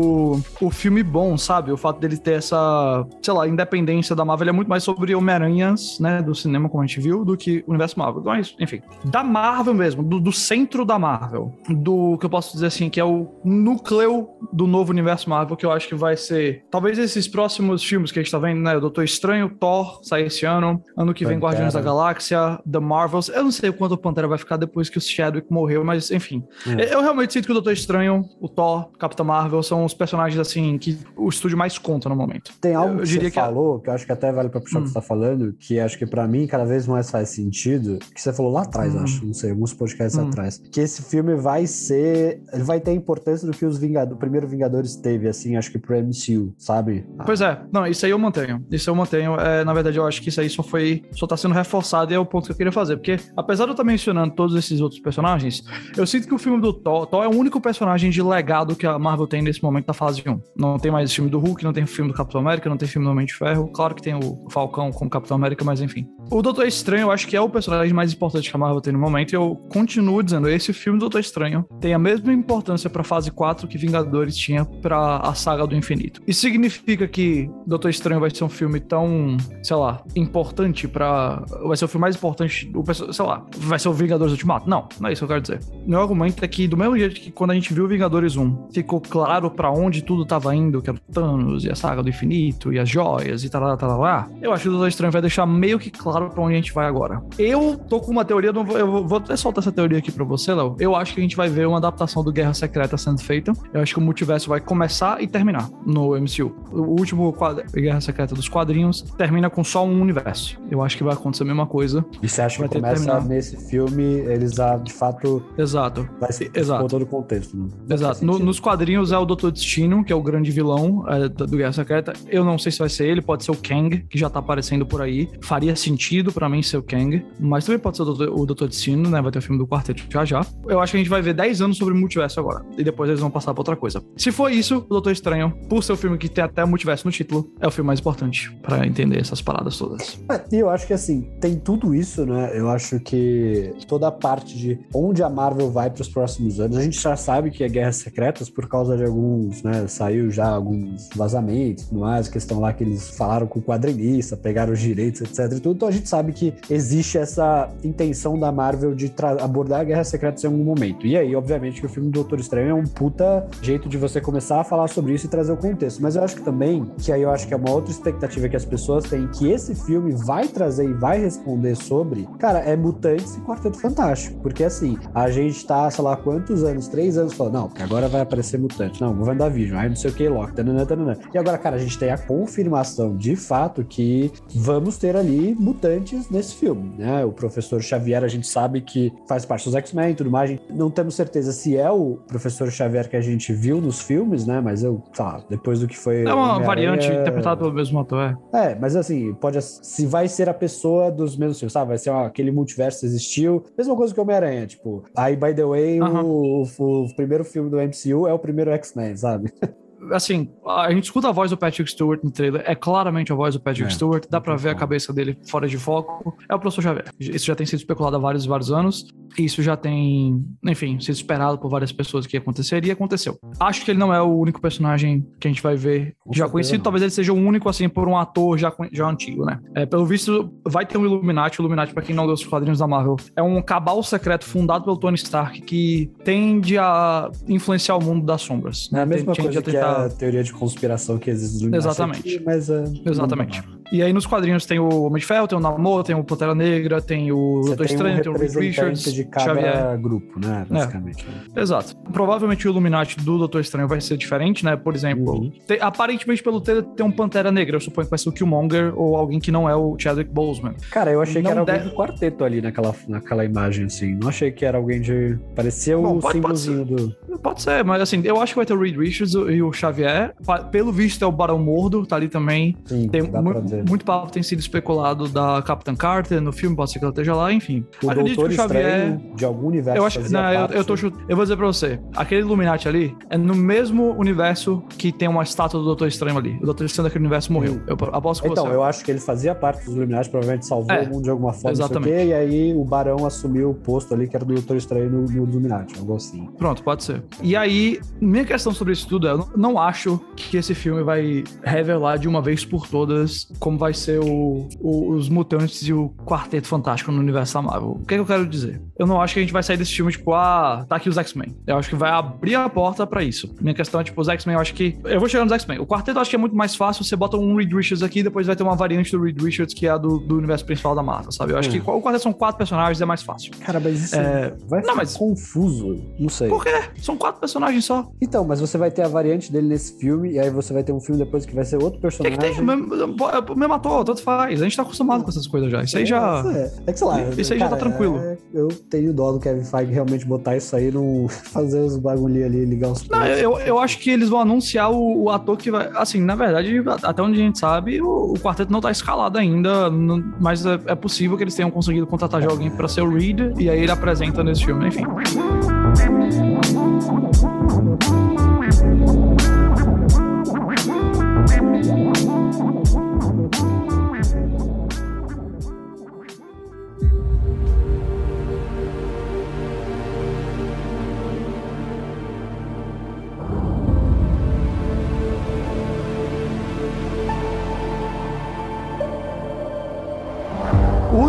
o 0.60 0.70
filme 0.70 1.02
bom, 1.02 1.36
sabe? 1.36 1.72
O 1.72 1.76
fato 1.76 2.00
dele 2.00 2.16
ter 2.16 2.32
essa, 2.32 3.06
sei 3.22 3.34
lá, 3.34 3.46
independência 3.46 4.14
da 4.14 4.24
Marvel 4.24 4.48
é 4.48 4.52
muito 4.52 4.68
mais 4.68 4.82
sobre 4.82 5.14
Homem-Aranhas, 5.14 5.98
né, 6.00 6.22
do 6.22 6.34
cinema, 6.34 6.68
como 6.68 6.82
a 6.82 6.86
gente 6.86 7.00
viu, 7.00 7.24
do 7.24 7.36
que 7.36 7.64
o 7.66 7.70
universo 7.70 7.98
Marvel. 7.98 8.22
Mas, 8.24 8.54
enfim, 8.58 8.82
da 9.04 9.22
Marvel 9.22 9.74
mesmo, 9.74 10.02
do, 10.02 10.20
do 10.20 10.32
centro 10.32 10.84
da 10.84 10.98
Marvel, 10.98 11.54
do 11.68 12.16
que 12.18 12.26
eu 12.26 12.30
posso 12.30 12.52
dizer 12.52 12.66
assim, 12.66 12.88
que 12.88 13.00
é 13.00 13.04
o 13.04 13.28
núcleo 13.44 14.28
do 14.52 14.66
novo 14.66 14.92
universo 14.92 15.28
Marvel, 15.28 15.56
que 15.56 15.66
eu 15.66 15.72
acho 15.72 15.88
que 15.88 15.94
vai 15.94 16.16
ser, 16.16 16.64
talvez 16.70 16.98
esses 16.98 17.28
próximos 17.28 17.82
filmes 17.82 18.12
que 18.12 18.18
a 18.18 18.22
gente 18.22 18.32
tá 18.32 18.38
vendo, 18.38 18.60
né, 18.60 18.76
o 18.76 18.80
Doutor 18.80 19.04
Estranho, 19.04 19.48
Thor, 19.48 20.00
sai 20.02 20.22
esse 20.22 20.46
ano, 20.46 20.82
ano 20.96 21.14
que 21.14 21.24
vem 21.24 21.38
Guardiões 21.38 21.74
da 21.74 21.80
Galáxia, 21.80 22.58
The 22.70 22.80
Marvels, 22.80 23.28
eu 23.28 23.44
não 23.44 23.50
sei 23.50 23.70
o 23.70 23.72
quanto 23.72 23.92
o 23.92 23.98
Pantera 23.98 24.28
vai 24.28 24.38
ficar 24.38 24.56
depois 24.56 24.88
que 24.88 24.98
o 24.98 25.00
Chadwick 25.00 25.50
morreu, 25.50 25.84
mas, 25.84 26.10
enfim, 26.10 26.42
é. 26.66 26.94
eu 26.94 27.00
realmente 27.00 27.32
sinto 27.32 27.46
que 27.46 27.50
o 27.50 27.54
Doutor 27.54 27.72
Estranho, 27.72 28.24
o 28.40 28.48
Thor, 28.48 28.90
Capitão 28.98 29.26
Marvel 29.26 29.62
são 29.62 29.75
são 29.76 29.84
os 29.84 29.92
personagens, 29.94 30.40
assim, 30.40 30.78
que 30.78 30.98
o 31.16 31.28
estúdio 31.28 31.56
mais 31.58 31.76
conta 31.78 32.08
no 32.08 32.16
momento. 32.16 32.52
Tem 32.60 32.74
algo 32.74 32.94
Eu 32.94 33.00
que 33.02 33.06
você 33.08 33.30
que 33.30 33.38
a- 33.38 33.44
falou, 33.44 33.78
que 33.80 33.90
eu 33.90 33.94
acho 33.94 34.06
que 34.06 34.12
até 34.12 34.32
vale 34.32 34.48
pra 34.48 34.60
puxar 34.60 34.78
o 34.78 34.82
que 34.82 34.86
Hum. 34.86 34.88
você 34.88 34.94
tá 34.94 35.02
falando, 35.02 35.52
que 35.58 35.78
acho 35.78 35.98
que 35.98 36.06
pra 36.06 36.26
mim 36.26 36.46
cada 36.46 36.64
vez 36.64 36.86
mais 36.86 37.10
faz 37.10 37.28
sentido, 37.30 37.98
que 38.14 38.20
você 38.20 38.32
falou 38.32 38.50
lá 38.52 38.62
atrás, 38.62 38.94
Hum. 38.94 39.02
acho, 39.02 39.26
não 39.26 39.34
sei, 39.34 39.50
alguns 39.50 39.74
podcasts 39.74 40.18
Hum. 40.18 40.28
atrás, 40.28 40.58
que 40.72 40.80
esse 40.80 41.02
filme 41.02 41.34
vai 41.34 41.66
ser, 41.66 42.40
ele 42.52 42.62
vai 42.62 42.80
ter 42.80 42.92
a 42.92 42.94
importância 42.94 43.46
do 43.46 43.52
que 43.56 43.64
os 43.66 43.76
Vingado- 43.78 44.14
o 44.14 44.18
primeiro 44.18 44.46
Vingadores 44.48 44.96
teve, 44.96 45.28
assim, 45.28 45.56
acho 45.56 45.70
que 45.70 45.78
pro 45.78 45.94
MCU, 45.96 46.54
sabe? 46.56 47.04
Pois 47.26 47.40
é, 47.40 47.60
não, 47.70 47.86
isso 47.86 48.04
aí 48.06 48.12
eu 48.12 48.18
mantenho. 48.18 48.64
Isso 48.70 48.88
eu 48.88 48.94
mantenho. 48.94 49.34
É, 49.38 49.64
na 49.64 49.74
verdade, 49.74 49.98
eu 49.98 50.06
acho 50.06 50.22
que 50.22 50.28
isso 50.30 50.40
aí 50.40 50.48
só 50.48 50.62
foi. 50.62 51.02
Só 51.12 51.26
tá 51.26 51.36
sendo 51.36 51.54
reforçado 51.54 52.12
e 52.12 52.14
é 52.14 52.18
o 52.18 52.24
ponto 52.24 52.46
que 52.46 52.52
eu 52.52 52.56
queria 52.56 52.72
fazer. 52.72 52.96
Porque, 52.96 53.18
apesar 53.36 53.64
de 53.64 53.70
eu 53.70 53.72
estar 53.74 53.84
mencionando 53.84 54.34
todos 54.34 54.56
esses 54.56 54.80
outros 54.80 55.00
personagens, 55.00 55.62
eu 55.96 56.06
sinto 56.06 56.26
que 56.26 56.34
o 56.34 56.38
filme 56.38 56.60
do 56.60 56.72
Thor, 56.72 57.06
Thor 57.06 57.24
é 57.24 57.28
o 57.28 57.34
único 57.36 57.60
personagem 57.60 58.10
de 58.10 58.22
legado 58.22 58.74
que 58.76 58.86
a 58.86 58.98
Marvel 58.98 59.26
tem 59.26 59.42
nesse 59.42 59.62
momento 59.66 59.86
da 59.86 59.92
fase 59.92 60.22
1. 60.26 60.40
Não 60.56 60.78
tem 60.78 60.90
mais 60.90 61.12
filme 61.12 61.30
do 61.30 61.38
Hulk, 61.38 61.62
não 61.64 61.72
tem 61.72 61.86
filme 61.86 62.10
do 62.10 62.16
Capitão 62.16 62.40
América, 62.40 62.68
não 62.68 62.76
tem 62.76 62.88
filme 62.88 63.06
do 63.06 63.10
Homem 63.10 63.26
de 63.26 63.34
Ferro. 63.34 63.68
Claro 63.68 63.94
que 63.94 64.02
tem 64.02 64.14
o 64.14 64.48
Falcão 64.50 64.90
como 64.92 65.10
Capitão 65.10 65.36
América, 65.36 65.64
mas 65.64 65.80
enfim. 65.80 66.06
O 66.28 66.42
Doutor 66.42 66.66
Estranho, 66.66 67.02
eu 67.02 67.10
acho 67.12 67.26
que 67.28 67.36
é 67.36 67.40
o 67.40 67.48
personagem 67.48 67.94
mais 67.94 68.12
importante 68.12 68.50
que 68.50 68.56
a 68.56 68.58
Marvel 68.58 68.80
tem 68.80 68.92
no 68.92 68.98
momento. 68.98 69.32
E 69.32 69.36
eu 69.36 69.56
continuo 69.68 70.22
dizendo, 70.22 70.48
esse 70.48 70.72
filme 70.72 70.98
do 70.98 71.02
Doutor 71.02 71.20
Estranho 71.20 71.64
tem 71.80 71.94
a 71.94 71.98
mesma 71.98 72.32
importância 72.32 72.90
pra 72.90 73.04
fase 73.04 73.30
4 73.30 73.68
que 73.68 73.78
Vingadores 73.78 74.36
tinha 74.36 74.64
pra 74.64 75.18
a 75.18 75.34
saga 75.34 75.66
do 75.66 75.76
infinito. 75.76 76.20
Isso 76.26 76.40
significa 76.40 77.06
que 77.06 77.48
Doutor 77.66 77.90
Estranho 77.90 78.20
vai 78.20 78.30
ser 78.30 78.42
um 78.42 78.48
filme 78.48 78.80
tão, 78.80 79.36
sei 79.62 79.76
lá, 79.76 80.02
importante 80.16 80.88
pra. 80.88 81.44
Vai 81.64 81.76
ser 81.76 81.84
o 81.84 81.88
filme 81.88 82.02
mais 82.02 82.16
importante, 82.16 82.70
o 82.74 83.12
sei 83.12 83.24
lá, 83.24 83.44
vai 83.58 83.78
ser 83.78 83.88
o 83.88 83.92
Vingadores 83.92 84.32
Ultimato? 84.32 84.68
Não, 84.68 84.88
não 85.00 85.08
é 85.08 85.12
isso 85.12 85.20
que 85.20 85.24
eu 85.24 85.28
quero 85.28 85.40
dizer. 85.40 85.60
Meu 85.86 86.00
argumento 86.00 86.44
é 86.44 86.48
que, 86.48 86.66
do 86.66 86.76
mesmo 86.76 86.98
jeito 86.98 87.20
que 87.20 87.30
quando 87.30 87.52
a 87.52 87.54
gente 87.54 87.72
viu 87.72 87.86
Vingadores 87.86 88.36
1, 88.36 88.68
ficou 88.72 89.00
claro 89.00 89.48
pra 89.50 89.70
onde 89.70 90.02
tudo 90.02 90.24
tava 90.24 90.54
indo, 90.54 90.82
que 90.82 90.90
era 90.90 90.98
o 90.98 91.12
Thanos 91.12 91.64
e 91.64 91.70
a 91.70 91.74
saga 91.76 92.02
do 92.02 92.08
infinito 92.08 92.72
e 92.72 92.78
as 92.80 92.88
joias 92.88 93.44
e 93.44 93.48
tal, 93.48 93.76
tal, 93.76 93.76
tal, 93.76 94.30
eu 94.42 94.52
acho 94.52 94.62
que 94.64 94.68
o 94.68 94.72
Doutor 94.72 94.88
Estranho 94.88 95.12
vai 95.12 95.20
deixar 95.20 95.46
meio 95.46 95.78
que 95.78 95.90
claro 95.90 96.15
pra 96.30 96.42
onde 96.42 96.54
a 96.54 96.56
gente 96.56 96.72
vai 96.72 96.86
agora. 96.86 97.22
Eu 97.38 97.76
tô 97.88 98.00
com 98.00 98.10
uma 98.10 98.24
teoria, 98.24 98.50
eu 98.50 99.04
vou- 99.06 99.18
até 99.18 99.36
soltar 99.36 99.62
essa 99.62 99.72
teoria 99.72 99.98
aqui 99.98 100.10
pra 100.10 100.24
você, 100.24 100.52
Léo. 100.54 100.76
Eu 100.78 100.94
acho 100.96 101.14
que 101.14 101.20
a 101.20 101.22
gente 101.22 101.36
vai 101.36 101.48
ver 101.48 101.66
uma 101.66 101.78
adaptação 101.78 102.22
do 102.24 102.32
Guerra 102.32 102.54
Secreta 102.54 102.96
sendo 102.96 103.20
feita. 103.20 103.52
Eu 103.72 103.80
acho 103.80 103.94
que 103.94 104.00
o 104.00 104.02
multiverso 104.02 104.48
vai 104.48 104.60
começar 104.60 105.22
e 105.22 105.26
terminar 105.26 105.68
no 105.84 106.14
MCU. 106.16 106.54
O 106.72 106.80
último 106.98 107.32
quadro, 107.32 107.64
Guerra 107.72 108.00
Secreta 108.00 108.34
dos 108.34 108.48
quadrinhos 108.48 109.02
termina 109.16 109.48
com 109.50 109.62
só 109.62 109.84
um 109.84 110.00
universo. 110.00 110.58
Eu 110.70 110.82
acho 110.82 110.96
que 110.96 111.04
vai 111.04 111.14
acontecer 111.14 111.42
a 111.42 111.46
mesma 111.46 111.66
coisa. 111.66 112.04
E 112.22 112.28
você 112.28 112.42
acha 112.42 112.62
que 112.62 112.68
começa 112.74 113.04
terminar. 113.04 113.24
nesse 113.28 113.56
filme, 113.68 114.02
eles 114.02 114.58
ah, 114.58 114.76
de 114.76 114.92
fato 114.92 115.42
Exato. 115.58 116.08
vai 116.20 116.32
ser 116.32 116.50
Exato. 116.54 116.82
com 116.82 116.88
todo 116.88 117.02
o 117.02 117.06
contexto, 117.06 117.56
né? 117.56 117.68
Exato. 117.90 118.24
No- 118.24 118.38
nos 118.38 118.60
quadrinhos 118.60 119.12
é 119.12 119.18
o 119.18 119.24
Doutor 119.24 119.50
Destino, 119.50 120.04
que 120.04 120.12
é 120.12 120.16
o 120.16 120.22
grande 120.22 120.50
vilão 120.50 121.04
é, 121.08 121.28
do 121.28 121.56
Guerra 121.56 121.72
Secreta. 121.72 122.12
Eu 122.28 122.44
não 122.44 122.58
sei 122.58 122.70
se 122.72 122.78
vai 122.78 122.88
ser 122.88 123.06
ele, 123.06 123.20
pode 123.20 123.44
ser 123.44 123.50
o 123.50 123.56
Kang, 123.56 123.98
que 124.08 124.18
já 124.18 124.28
tá 124.30 124.38
aparecendo 124.38 124.86
por 124.86 125.00
aí. 125.02 125.28
Faria 125.42 125.74
sentido 125.76 126.05
pra 126.32 126.48
mim 126.48 126.62
ser 126.62 126.76
o 126.76 126.82
Kang, 126.82 127.24
mas 127.38 127.64
também 127.64 127.78
pode 127.78 127.96
ser 127.96 128.02
o 128.02 128.06
Doutor, 128.06 128.66
o 128.66 128.68
Destino, 128.68 129.08
né? 129.10 129.20
Vai 129.20 129.30
ter 129.30 129.38
o 129.38 129.42
filme 129.42 129.58
do 129.58 129.66
quarteto 129.66 130.04
já 130.10 130.24
já. 130.24 130.46
Eu 130.66 130.80
acho 130.80 130.92
que 130.92 130.96
a 130.96 131.00
gente 131.00 131.10
vai 131.10 131.22
ver 131.22 131.34
10 131.34 131.60
anos 131.62 131.76
sobre 131.76 131.94
o 131.94 131.96
multiverso 131.96 132.40
agora. 132.40 132.64
E 132.76 132.84
depois 132.84 133.08
eles 133.08 133.20
vão 133.20 133.30
passar 133.30 133.52
pra 133.52 133.60
outra 133.60 133.76
coisa. 133.76 134.02
Se 134.16 134.30
for 134.30 134.50
isso, 134.50 134.78
o 134.78 134.80
Doutor 134.80 135.12
Estranho, 135.12 135.52
por 135.68 135.82
ser 135.82 135.92
o 135.92 135.96
filme 135.96 136.18
que 136.18 136.28
tem 136.28 136.44
até 136.44 136.64
multiverso 136.64 137.06
no 137.06 137.12
título, 137.12 137.50
é 137.60 137.66
o 137.66 137.70
filme 137.70 137.86
mais 137.86 138.00
importante 138.00 138.54
pra 138.62 138.86
entender 138.86 139.20
essas 139.20 139.40
paradas 139.40 139.76
todas. 139.78 140.18
É, 140.30 140.56
E 140.56 140.58
eu 140.58 140.70
acho 140.70 140.86
que 140.86 140.92
assim, 140.92 141.28
tem 141.40 141.56
tudo 141.56 141.94
isso, 141.94 142.24
né? 142.24 142.50
Eu 142.54 142.68
acho 142.70 143.00
que 143.00 143.72
toda 143.88 144.08
a 144.08 144.12
parte 144.12 144.56
de 144.56 144.78
onde 144.94 145.22
a 145.22 145.28
Marvel 145.30 145.70
vai 145.70 145.90
para 145.90 146.02
os 146.02 146.08
próximos 146.08 146.60
anos, 146.60 146.76
a 146.76 146.82
gente 146.82 147.00
já 147.00 147.16
sabe 147.16 147.50
que 147.50 147.64
é 147.64 147.68
Guerras 147.68 147.96
Secretas 147.96 148.48
por 148.48 148.68
causa 148.68 148.96
de 148.96 149.04
alguns, 149.04 149.62
né? 149.62 149.86
Saiu 149.86 150.30
já 150.30 150.48
alguns 150.48 151.08
vazamentos 151.14 151.86
tudo 151.88 152.00
mais, 152.00 152.28
questão 152.28 152.60
lá 152.60 152.72
que 152.72 152.84
eles 152.84 153.10
falaram 153.16 153.46
com 153.46 153.58
o 153.58 153.62
quadrinista, 153.62 154.36
pegaram 154.36 154.72
os 154.72 154.80
direitos, 154.80 155.20
etc. 155.20 155.52
E 155.56 155.60
tudo. 155.60 155.76
Então 155.76 155.88
a 155.88 155.92
gente 155.96 156.08
sabe 156.08 156.32
que 156.32 156.54
existe 156.70 157.18
essa 157.18 157.70
intenção 157.82 158.38
da 158.38 158.52
Marvel 158.52 158.94
de 158.94 159.12
abordar 159.40 159.84
Guerras 159.84 160.08
Secretas 160.08 160.44
em 160.44 160.46
algum 160.46 160.64
momento. 160.64 161.06
E 161.06 161.16
aí, 161.16 161.34
obviamente, 161.34 161.80
que 161.80 161.86
o 161.86 161.88
filme 161.88 162.10
do 162.10 162.14
Doutor 162.14 162.38
Estranho 162.40 162.70
é 162.70 162.74
um 162.74 162.84
puta 162.84 163.46
jeito 163.62 163.88
de 163.88 163.96
você 163.96 164.20
começar 164.20 164.60
a 164.60 164.64
falar 164.64 164.88
sobre 164.88 165.14
isso 165.14 165.26
e 165.26 165.28
trazer 165.28 165.52
o 165.52 165.56
contexto. 165.56 166.00
Mas 166.02 166.16
eu 166.16 166.22
acho 166.22 166.36
que 166.36 166.42
também, 166.42 166.90
que 166.98 167.12
aí 167.12 167.22
eu 167.22 167.30
acho 167.30 167.46
que 167.46 167.54
é 167.54 167.56
uma 167.56 167.70
outra 167.70 167.90
expectativa 167.90 168.48
que 168.48 168.56
as 168.56 168.64
pessoas 168.64 169.04
têm, 169.04 169.26
que 169.28 169.50
esse 169.50 169.74
filme 169.74 170.12
vai 170.12 170.46
trazer 170.48 170.88
e 170.88 170.92
vai 170.92 171.20
responder 171.20 171.74
sobre, 171.74 172.28
cara, 172.38 172.58
é 172.60 172.76
Mutantes 172.76 173.36
e 173.36 173.40
Quarteto 173.40 173.78
Fantástico. 173.78 174.40
Porque 174.40 174.64
assim, 174.64 174.98
a 175.14 175.30
gente 175.30 175.66
tá, 175.66 175.90
sei 175.90 176.04
lá, 176.04 176.16
quantos 176.16 176.62
anos? 176.64 176.88
Três 176.88 177.18
anos 177.18 177.34
falando, 177.34 177.54
não, 177.54 177.68
porque 177.68 177.82
agora 177.82 178.08
vai 178.08 178.20
aparecer 178.20 178.58
Mutante. 178.58 179.00
Não, 179.00 179.18
WandaVision, 179.20 179.78
aí 179.78 179.88
não 179.88 179.96
sei 179.96 180.10
o 180.10 180.14
que, 180.14 180.28
Loki, 180.28 180.54
tananã, 180.54 180.84
tananã. 180.84 181.16
E 181.32 181.38
agora, 181.38 181.58
cara, 181.58 181.76
a 181.76 181.78
gente 181.78 181.98
tem 181.98 182.10
a 182.10 182.18
confirmação 182.18 183.16
de 183.16 183.36
fato 183.36 183.84
que 183.84 184.32
vamos 184.54 184.96
ter 184.96 185.16
ali 185.16 185.54
mutantes 185.58 185.85
nesse 186.30 186.54
filme, 186.54 186.94
né? 186.98 187.24
O 187.24 187.32
professor 187.32 187.80
Xavier, 187.82 188.22
a 188.24 188.28
gente 188.28 188.46
sabe 188.46 188.80
que 188.80 189.12
faz 189.28 189.44
parte 189.44 189.64
dos 189.64 189.74
X-Men 189.74 190.10
e 190.10 190.14
tudo 190.14 190.30
mais. 190.30 190.58
Não 190.70 190.90
temos 190.90 191.14
certeza 191.14 191.52
se 191.52 191.76
é 191.76 191.90
o 191.90 192.18
professor 192.26 192.70
Xavier 192.70 193.08
que 193.08 193.16
a 193.16 193.20
gente 193.20 193.52
viu 193.52 193.80
nos 193.80 194.00
filmes, 194.00 194.46
né? 194.46 194.60
Mas 194.60 194.82
eu, 194.82 195.02
lá, 195.18 195.42
depois 195.48 195.80
do 195.80 195.86
que 195.86 195.96
foi. 195.96 196.24
É 196.24 196.34
uma 196.34 196.58
variante 196.60 197.06
interpretada 197.06 197.56
pelo 197.56 197.72
mesmo 197.72 197.98
ator, 198.00 198.36
é. 198.52 198.70
é, 198.72 198.74
mas 198.74 198.96
assim, 198.96 199.32
pode 199.34 199.60
se 199.62 200.06
vai 200.06 200.28
ser 200.28 200.48
a 200.48 200.54
pessoa 200.54 201.10
dos 201.10 201.36
mesmos 201.36 201.58
filmes, 201.58 201.72
sabe? 201.72 201.88
Vai 201.88 201.98
ser 201.98 202.10
ó, 202.10 202.24
aquele 202.26 202.50
multiverso 202.50 203.00
que 203.00 203.06
existiu. 203.06 203.64
Mesma 203.76 203.96
coisa 203.96 204.12
que 204.12 204.20
o 204.20 204.22
Homem-Aranha, 204.22 204.66
tipo. 204.66 205.04
Aí, 205.16 205.36
by 205.36 205.54
the 205.54 205.64
way, 205.64 206.00
Aham. 206.00 206.22
o, 206.24 206.62
o- 206.78 207.04
o 207.04 207.16
primeiro 207.16 207.44
filme 207.44 207.70
do 207.70 207.76
MCU 207.80 208.26
é 208.26 208.32
o 208.32 208.38
primeiro 208.38 208.70
X-Men, 208.72 209.16
sabe? 209.16 209.52
assim, 210.12 210.50
a 210.66 210.90
gente 210.92 211.04
escuta 211.04 211.28
a 211.28 211.32
voz 211.32 211.50
do 211.50 211.56
Patrick 211.56 211.90
Stewart 211.90 212.22
no 212.22 212.30
trailer, 212.30 212.62
é 212.64 212.74
claramente 212.74 213.32
a 213.32 213.34
voz 213.34 213.54
do 213.54 213.60
Patrick 213.60 213.88
É, 213.88 213.90
Stewart, 213.90 214.24
dá 214.28 214.40
tem 214.40 214.56
ver 214.56 214.70
a 214.70 214.74
cabeça 214.74 215.12
dele 215.12 215.38
fora 215.48 215.68
de 215.68 215.78
foco. 215.78 216.36
É 216.48 216.54
o 216.54 216.58
professor 216.58 216.82
Xavier. 216.82 217.06
Isso 217.18 217.46
já 217.46 217.54
tem 217.54 217.66
sido 217.66 217.78
especulado 217.78 218.16
há 218.16 218.18
vários, 218.18 218.46
vários 218.46 218.70
anos. 218.70 219.06
Isso 219.38 219.62
já 219.62 219.76
tem, 219.76 220.44
enfim, 220.64 220.98
sido 221.00 221.14
esperado 221.14 221.58
por 221.58 221.68
várias 221.68 221.92
pessoas 221.92 222.26
que 222.26 222.36
ia 222.36 222.40
acontecer 222.40 222.84
e 222.84 222.90
aconteceu. 222.90 223.38
Acho 223.60 223.84
que 223.84 223.90
ele 223.90 223.98
não 223.98 224.12
é 224.12 224.20
o 224.20 224.38
único 224.38 224.60
personagem 224.60 225.26
que 225.40 225.46
a 225.46 225.50
gente 225.50 225.62
vai 225.62 225.76
ver 225.76 226.14
Com 226.20 226.32
já 226.32 226.48
conhecido. 226.48 226.78
não. 226.78 226.84
Talvez 226.84 227.02
ele 227.02 227.10
seja 227.10 227.32
o 227.32 227.36
único, 227.36 227.68
assim, 227.68 227.88
por 227.88 228.08
um 228.08 228.16
ator 228.16 228.58
já, 228.58 228.72
já 228.92 229.06
antigo, 229.08 229.44
né? 229.44 229.60
É, 229.74 229.86
pelo 229.86 230.06
visto, 230.06 230.52
vai 230.64 230.86
ter 230.86 230.98
um 230.98 231.04
Illuminati. 231.04 231.60
O 231.60 231.62
Illuminati, 231.62 231.92
pra 231.92 232.02
quem 232.02 232.14
não 232.14 232.24
leu 232.24 232.34
os 232.34 232.44
quadrinhos 232.44 232.78
da 232.78 232.86
Marvel, 232.86 233.16
é 233.34 233.42
um 233.42 233.60
cabal 233.62 234.02
secreto 234.02 234.44
fundado 234.44 234.84
pelo 234.84 234.96
Tony 234.96 235.16
Stark 235.16 235.60
que 235.62 236.10
tende 236.24 236.78
a 236.78 237.30
influenciar 237.48 237.96
o 237.96 238.04
mundo 238.04 238.24
das 238.24 238.42
sombras. 238.42 238.88
É 238.92 239.00
a 239.00 239.06
mesma 239.06 239.34
Tende 239.34 239.48
coisa 239.48 239.60
a 239.60 239.62
que 239.62 239.76
a 239.76 240.08
teoria 240.08 240.42
de 240.42 240.52
conspiração 240.52 241.18
que 241.18 241.30
existe 241.30 241.66
no 241.66 241.76
Exatamente. 241.76 242.20
aqui, 242.20 242.42
mas 242.44 242.70
é, 242.70 242.84
Exatamente. 243.04 243.62
E 243.92 244.02
aí 244.02 244.12
nos 244.12 244.26
quadrinhos 244.26 244.66
tem 244.66 244.78
o 244.78 245.02
Homem 245.04 245.20
de 245.20 245.26
Ferro, 245.26 245.46
tem 245.46 245.56
o 245.56 245.60
Namor, 245.60 246.02
tem 246.02 246.14
o 246.14 246.24
Pantera 246.24 246.54
Negra, 246.54 247.00
tem 247.00 247.30
o 247.32 247.60
Doutor 247.64 247.82
um 247.82 247.84
Estranho, 247.84 248.22
tem 248.22 248.32
o 248.32 248.36
Reed 248.36 248.54
Richards, 248.54 249.12
de 249.12 249.24
cada 249.24 249.44
Xavier. 249.54 249.98
grupo, 250.00 250.40
né? 250.40 250.66
Basicamente. 250.68 251.24
Exato. 251.54 251.96
Provavelmente 252.12 252.66
o 252.66 252.70
Illuminati 252.70 253.16
do 253.18 253.38
Doutor 253.38 253.60
Estranho 253.60 253.86
vai 253.88 254.00
ser 254.00 254.16
diferente, 254.16 254.64
né? 254.64 254.76
Por 254.76 254.94
exemplo, 254.94 255.34
Uhum. 255.34 255.52
tem- 255.66 255.78
aparentemente 255.80 256.42
pelo 256.42 256.60
trailer 256.60 256.84
tem 256.84 257.04
um 257.06 257.10
Pantera 257.12 257.50
Negra. 257.52 257.76
Eu 257.76 257.80
suponho 257.80 258.06
que 258.06 258.10
vai 258.10 258.18
ser 258.18 258.28
o 258.28 258.32
Killmonger 258.32 258.92
ou 258.98 259.16
alguém 259.16 259.38
que 259.38 259.50
não 259.52 259.68
é 259.68 259.74
o 259.76 259.96
Chadwick 259.98 260.30
Boseman. 260.30 260.74
Cara, 260.90 261.10
eu 261.12 261.20
achei 261.22 261.36
que 261.36 261.42
Não 261.42 261.50
era 261.52 261.60
alguém 261.60 261.74
deve- 261.76 261.88
do 261.90 261.94
quarteto 261.94 262.44
ali 262.44 262.60
naquela, 262.60 262.94
naquela 263.08 263.44
imagem, 263.44 263.86
assim. 263.86 264.14
Não 264.14 264.28
achei 264.28 264.50
que 264.50 264.64
era 264.64 264.78
alguém 264.78 265.00
de. 265.00 265.38
Parecia 265.54 265.96
Bom, 265.96 266.16
o 266.16 266.20
pode- 266.20 266.34
símbolozinho 266.34 266.84
do. 266.84 267.16
Pode 267.42 267.62
ser, 267.62 267.84
mas 267.84 268.00
assim, 268.02 268.20
eu 268.24 268.40
acho 268.40 268.52
que 268.52 268.56
vai 268.56 268.66
ter 268.66 268.72
o 268.74 268.80
Reed 268.80 268.96
Richards 268.96 269.34
e 269.34 269.62
o 269.62 269.72
Xavier. 269.72 270.34
Pelo 270.72 270.90
visto 270.92 271.22
é 271.24 271.26
o 271.28 271.32
Barão 271.32 271.58
Mordo, 271.58 272.04
tá 272.06 272.16
ali 272.16 272.28
também. 272.28 272.76
Sim, 272.84 273.08
Tem 273.08 273.22
dá 273.30 273.40
mu- 273.42 273.52
pra 273.52 273.60
dizer. 273.60 273.75
Muito 273.88 274.04
papo 274.04 274.30
tem 274.30 274.42
sido 274.42 274.58
especulado 274.60 275.28
da 275.28 275.62
Capitã 275.62 275.94
Carter 275.94 276.40
no 276.40 276.52
filme, 276.52 276.76
pode 276.76 276.92
ser 276.92 276.98
que 276.98 277.04
ela 277.04 277.12
esteja 277.12 277.34
lá, 277.34 277.52
enfim. 277.52 277.84
O 278.02 278.10
Acredito 278.10 278.36
Doutor 278.36 278.48
que 278.48 278.54
o 278.54 278.56
Xavier- 278.56 279.18
de 279.34 279.44
algum 279.44 279.66
universo. 279.68 279.98
Eu 279.98 280.04
acho 280.06 280.20
fazia 280.20 280.40
não, 280.42 280.50
eu, 280.52 280.58
parte. 280.60 280.76
eu, 280.76 280.84
tô 280.84 280.96
chut- 280.96 281.16
eu 281.28 281.36
vou 281.36 281.44
dizer 281.44 281.56
pra 281.56 281.66
você, 281.66 282.00
aquele 282.14 282.40
Illuminati 282.42 282.88
ali 282.88 283.16
é 283.30 283.36
no 283.38 283.54
mesmo 283.54 284.14
universo 284.18 284.82
que 284.98 285.10
tem 285.12 285.28
uma 285.28 285.42
estátua 285.42 285.80
do 285.80 285.86
Doutor 285.86 286.08
Estranho 286.08 286.38
ali. 286.38 286.56
O 286.60 286.64
Doutor 286.66 286.84
Estranho 286.84 287.08
daquele 287.08 287.24
universo 287.24 287.52
morreu. 287.52 287.74
Hum. 287.74 287.80
Eu 287.86 287.96
aposto 288.12 288.42
com 288.42 288.48
Então, 288.52 288.66
você. 288.66 288.74
eu 288.74 288.82
acho 288.82 289.04
que 289.04 289.10
ele 289.10 289.20
fazia 289.20 289.54
parte 289.54 289.84
dos 289.84 289.94
Illuminati, 289.96 290.28
provavelmente 290.30 290.66
salvou 290.66 290.94
É, 290.94 291.02
o 291.02 291.08
mundo 291.08 291.22
de 291.24 291.30
alguma 291.30 291.52
forma, 291.52 291.70
exatamente. 291.72 292.14
quê, 292.16 292.24
e 292.26 292.32
aí 292.34 292.74
o 292.74 292.84
Barão 292.84 293.24
assumiu 293.26 293.70
o 293.70 293.74
posto 293.74 294.14
ali, 294.14 294.28
que 294.28 294.36
era 294.36 294.44
do 294.44 294.54
Doutor 294.54 294.76
Estranho 294.76 295.10
no, 295.10 295.22
no 295.22 295.48
Illuminati, 295.48 295.98
algo 295.98 296.14
assim. 296.16 296.48
Pronto, 296.58 296.82
pode 296.82 297.04
ser. 297.04 297.22
E 297.42 297.56
aí, 297.56 298.00
minha 298.20 298.44
questão 298.44 298.72
sobre 298.72 298.92
isso 298.92 299.08
tudo 299.08 299.26
é, 299.28 299.32
eu 299.32 299.48
não 299.56 299.78
acho 299.78 300.20
que 300.36 300.56
esse 300.56 300.74
filme 300.74 301.02
vai 301.02 301.44
revelar 301.62 302.16
de 302.18 302.28
uma 302.28 302.40
vez 302.40 302.64
por 302.64 302.86
todas 302.88 303.46
como 303.66 303.78
vai 303.78 303.92
ser 303.92 304.20
o, 304.20 304.68
o- 304.80 305.10
os 305.10 305.28
mutantes 305.28 305.82
e 305.88 305.92
o 305.92 306.10
quarteto 306.24 306.68
fantástico 306.68 307.10
no 307.10 307.18
universo 307.18 307.54
da 307.54 307.62
Marvel. 307.62 307.90
O 307.90 307.98
que, 308.06 308.14
que 308.14 308.20
eu 308.20 308.24
quero 308.24 308.46
dizer? 308.46 308.80
Eu 308.96 309.08
não 309.08 309.20
acho 309.20 309.34
que 309.34 309.40
a 309.40 309.42
gente 309.42 309.52
vai 309.52 309.60
sair 309.64 309.76
desse 309.76 309.92
filme, 309.92 310.12
tipo, 310.12 310.32
ah, 310.32 310.86
tá 310.88 310.94
aqui 310.94 311.08
os 311.08 311.18
X-Men. 311.18 311.56
Eu 311.66 311.76
acho 311.76 311.88
que 311.88 311.96
vai 311.96 312.10
abrir 312.12 312.54
a 312.54 312.68
porta 312.68 313.04
pra 313.04 313.24
isso. 313.24 313.52
Minha 313.60 313.74
questão 313.74 314.00
é, 314.00 314.04
tipo, 314.04 314.20
os 314.20 314.28
X-Men, 314.28 314.54
eu 314.54 314.60
acho 314.60 314.72
que. 314.72 314.96
Eu 315.02 315.18
vou 315.18 315.28
chegar 315.28 315.42
nos 315.42 315.52
X-Men. 315.52 315.80
O 315.80 315.86
quarteto 315.86 316.16
eu 316.16 316.20
acho 316.22 316.30
que 316.30 316.36
é 316.36 316.38
muito 316.38 316.54
mais 316.54 316.76
fácil. 316.76 317.02
Você 317.02 317.16
bota 317.16 317.36
um 317.36 317.56
Reed 317.56 317.72
Richards 317.72 318.04
aqui, 318.04 318.22
depois 318.22 318.46
vai 318.46 318.54
ter 318.54 318.62
uma 318.62 318.76
variante 318.76 319.10
do 319.10 319.20
Reed 319.20 319.42
Richards, 319.42 319.74
que 319.74 319.84
é 319.84 319.90
a 319.90 319.98
do, 319.98 320.18
do 320.20 320.36
universo 320.38 320.64
principal 320.64 320.94
da 320.94 321.02
Marvel, 321.02 321.32
sabe? 321.32 321.52
Eu 321.52 321.58
acho 321.58 321.68
Hum. 321.68 321.72
que 321.72 321.78
o 321.90 322.00
quarteto 322.00 322.22
são 322.22 322.32
quatro 322.32 322.58
personagens, 322.58 323.00
é 323.00 323.04
mais 323.04 323.22
fácil. 323.24 323.50
Cara, 323.64 323.80
mas 323.80 324.00
isso 324.04 324.14
É, 324.14 324.54
vai 324.68 324.78
não, 324.78 324.90
ficar 324.90 324.94
mas- 324.94 325.16
confuso. 325.16 326.00
Não 326.20 326.28
sei. 326.28 326.48
Por 326.48 326.62
quê? 326.62 326.70
São 327.02 327.16
quatro 327.16 327.40
personagens 327.40 327.84
só. 327.84 328.08
Então, 328.22 328.44
mas 328.44 328.60
você 328.60 328.78
vai 328.78 328.92
ter 328.92 329.02
a 329.02 329.08
variante 329.08 329.50
dele 329.50 329.66
nesse 329.66 329.98
filme, 329.98 330.30
e 330.34 330.38
aí 330.38 330.50
você 330.50 330.72
vai 330.72 330.84
ter 330.84 330.92
um 330.92 331.00
filme 331.00 331.18
depois 331.24 331.44
que 331.44 331.52
vai 331.54 331.64
ser 331.64 331.76
outro 331.82 331.98
O 331.98 332.00
que, 332.00 332.06
é 332.06 332.10
personagem. 332.36 332.38
que 332.38 332.44
tem? 332.44 333.55
O 333.56 333.58
mesmo, 333.58 333.58
o 333.58 333.58
mesmo 333.58 333.74
ator, 333.74 334.04
tanto 334.04 334.22
faz. 334.22 334.60
A 334.60 334.64
gente 334.64 334.76
tá 334.76 334.82
acostumado 334.82 335.24
com 335.24 335.30
essas 335.30 335.46
coisas 335.46 335.70
já. 335.70 335.82
Isso 335.82 335.96
aí 335.96 336.04
já. 336.04 336.44
É, 336.54 336.70
é 336.88 336.92
que 336.92 336.98
sei 336.98 337.08
lá. 337.08 337.20
Isso 337.22 337.52
aí 337.54 337.58
já 337.58 337.68
tá 337.68 337.76
cara, 337.76 337.88
tranquilo. 337.90 338.18
é- 338.18 338.36
eu 338.52 338.68
tenho 338.68 339.12
dó 339.12 339.32
do 339.32 339.40
Kevin 339.40 339.64
Feige 339.64 339.92
realmente 339.92 340.26
botar 340.26 340.56
isso 340.56 340.76
aí, 340.76 340.90
não 340.92 341.26
fazer 341.52 341.80
os 341.80 341.96
bagulho 341.96 342.44
ali, 342.44 342.64
ligar 342.64 342.90
os 342.92 343.08
Não, 343.08 343.24
eu, 343.26 343.58
eu 343.60 343.78
acho 343.78 343.98
que 343.98 344.10
eles 344.10 344.28
vão 344.28 344.40
anunciar 344.40 344.90
o, 344.92 345.24
o 345.24 345.30
ator 345.30 345.56
que 345.56 345.70
vai. 345.70 345.90
Assim, 345.94 346.20
na 346.20 346.34
verdade, 346.34 346.82
até 347.02 347.22
onde 347.22 347.40
a 347.40 347.42
gente 347.42 347.58
sabe, 347.58 348.00
o, 348.00 348.34
o 348.34 348.38
quarteto 348.38 348.70
não 348.70 348.80
tá 348.80 348.90
escalado 348.90 349.38
ainda, 349.38 349.88
não- 349.90 350.22
mas 350.40 350.64
é, 350.66 350.78
é 350.86 350.94
possível 350.94 351.36
que 351.36 351.42
eles 351.42 351.54
tenham 351.54 351.70
conseguido 351.70 352.06
contratar 352.06 352.42
já 352.42 352.48
alguém 352.50 352.70
pra 352.70 352.86
ser 352.88 353.00
o 353.02 353.08
Reed, 353.12 353.40
e 353.58 353.70
aí 353.70 353.80
ele 353.80 353.90
apresenta 353.92 354.44
nesse 354.44 354.64
filme, 354.64 354.88
enfim. 354.88 355.04